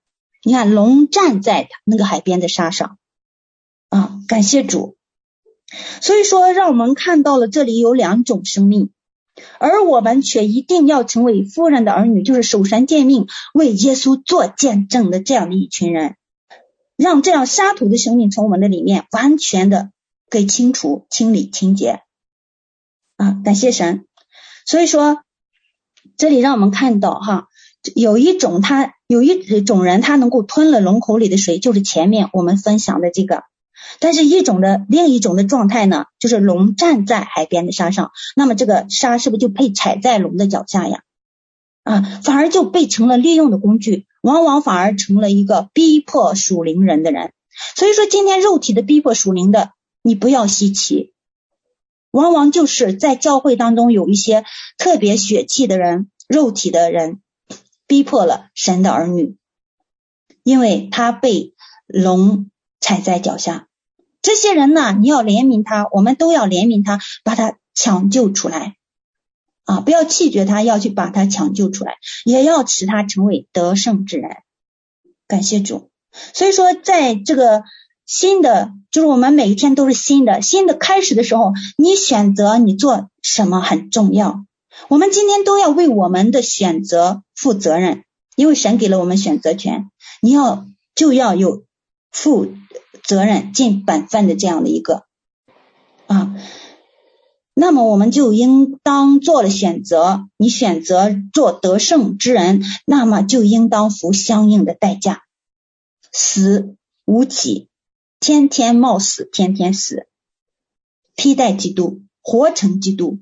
[0.43, 2.97] 你看，龙站在那个海边的沙上
[3.89, 4.95] 啊，感谢主。
[6.01, 8.91] 所以说，让我们看到了这里有两种生命，
[9.59, 16.15] 而我们却一定要成为夫人的儿女，就是守神诫命、为耶稣做见证的这样的一群人，
[16.95, 19.91] 让这样沙土的生命从我们的里面完全的
[20.29, 22.01] 给清除、清理、清洁
[23.17, 23.41] 啊！
[23.43, 24.05] 感谢神。
[24.65, 25.21] 所以说，
[26.17, 27.47] 这里让我们看到哈，
[27.95, 33.43] 有一种他有一种人，他能够吞了龙口里的水，就是前面我们分享的这个。
[33.99, 41.03] 但是一种的另一种的状态呢，就是龙站在海边的沙上，那么这个沙是不是就被踩在龙的脚下呀？
[41.83, 47.31] 啊，反而就被成了利用的工具，往往反而成了一个逼迫属灵人的人。
[47.75, 49.71] 所以说，今天肉体的逼迫属灵的，
[50.01, 51.13] 你不要稀奇，
[52.11, 54.43] 往往就是在教会当中有一些
[54.77, 57.21] 特别血气的人，肉体的人
[57.87, 59.37] 逼迫了神的儿女，
[60.43, 61.53] 因为他被
[61.85, 62.49] 龙
[62.81, 63.67] 踩在脚下。
[64.25, 68.75] 这些人呢，你要怜悯他，我们都要怜悯他，把他抢救出来
[69.65, 69.81] 啊！
[69.81, 74.37] 不要弃绝他，要去把他抢救出来，也要使他成为得胜之人。
[75.27, 75.91] 感谢主。
[76.33, 77.61] 所以说，在这个
[78.07, 84.43] 新的，就是我们每一天都是新的，新的开始的时候，你选择你做什么很重要。
[84.87, 88.03] 我们今天都要为我们的选择负责任，
[88.35, 90.65] 因为神给了我们选择权，你要
[90.95, 91.63] 就要有
[92.11, 92.51] 负。
[93.07, 95.05] 责任尽本分的这样的一个
[96.07, 96.35] 啊，
[97.53, 100.27] 那么我们就应当做了选择。
[100.37, 105.23] 你选择做得胜之人，那么就应当付相应的代价，
[106.11, 106.75] 死
[107.05, 107.69] 无期，
[108.19, 110.07] 天天冒死，天天死，
[111.15, 113.19] 披戴基督，活成基督，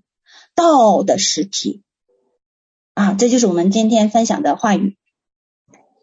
[0.55, 1.84] 道的实体
[2.95, 3.13] 啊！
[3.13, 4.97] 这就是我们今天分享的话语。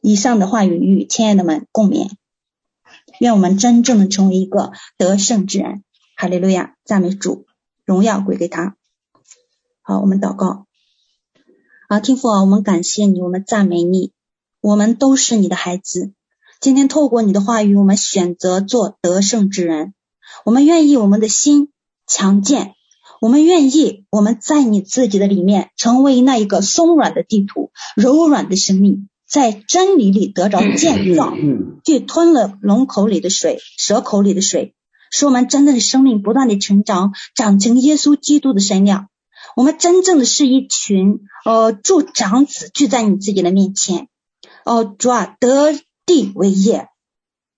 [0.03, 2.11] 以上的话语与亲爱的们共勉。
[3.21, 5.85] 愿我们真正的成为一个得胜之人，
[6.17, 7.45] 哈利路亚，赞美主，
[7.85, 8.77] 荣耀归给他。
[9.83, 10.65] 好，我们祷告。
[11.89, 14.13] 啊，天父啊，我们感谢你，我们赞美你，
[14.63, 16.15] 我们都是你的孩子。
[16.63, 19.93] 今天透过你的话语，我们选择做得胜之人。
[20.47, 21.71] 我们愿意我们的心
[22.07, 22.73] 强健，
[23.21, 29.10] 我们愿意我们在你自己的里面成为那一个松软的地图，柔软的生命。
[29.31, 31.33] 在真理里得着建造，
[31.85, 34.75] 去吞了龙口里的水，蛇口里的水，
[35.13, 39.09] 使我们真正的生命不断的成长，长成耶稣基督的身量。
[39.55, 44.09] 我们真正的是一群呃助长子聚在你自己的面前，
[44.65, 45.73] 哦、呃，主啊，得
[46.07, 46.89] 地为业，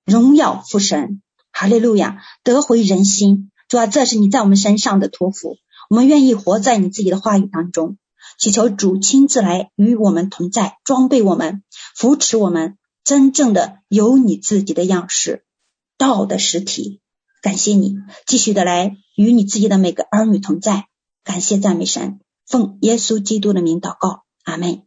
[0.04, 3.50] 荣耀父神，哈利路亚，得回人心。
[3.68, 5.56] 主啊，这是你在我们身上的托付，
[5.88, 7.96] 我们愿意活在你自己的话语当中。
[8.42, 11.62] 祈求主亲自来与我们同在，装备我们，
[11.94, 15.44] 扶持我们，真正的有你自己的样式，
[15.96, 17.00] 道的实体。
[17.40, 17.94] 感谢你，
[18.26, 20.88] 继续的来与你自己的每个儿女同在。
[21.22, 24.82] 感谢赞美神，奉耶稣基督的名祷告，阿门。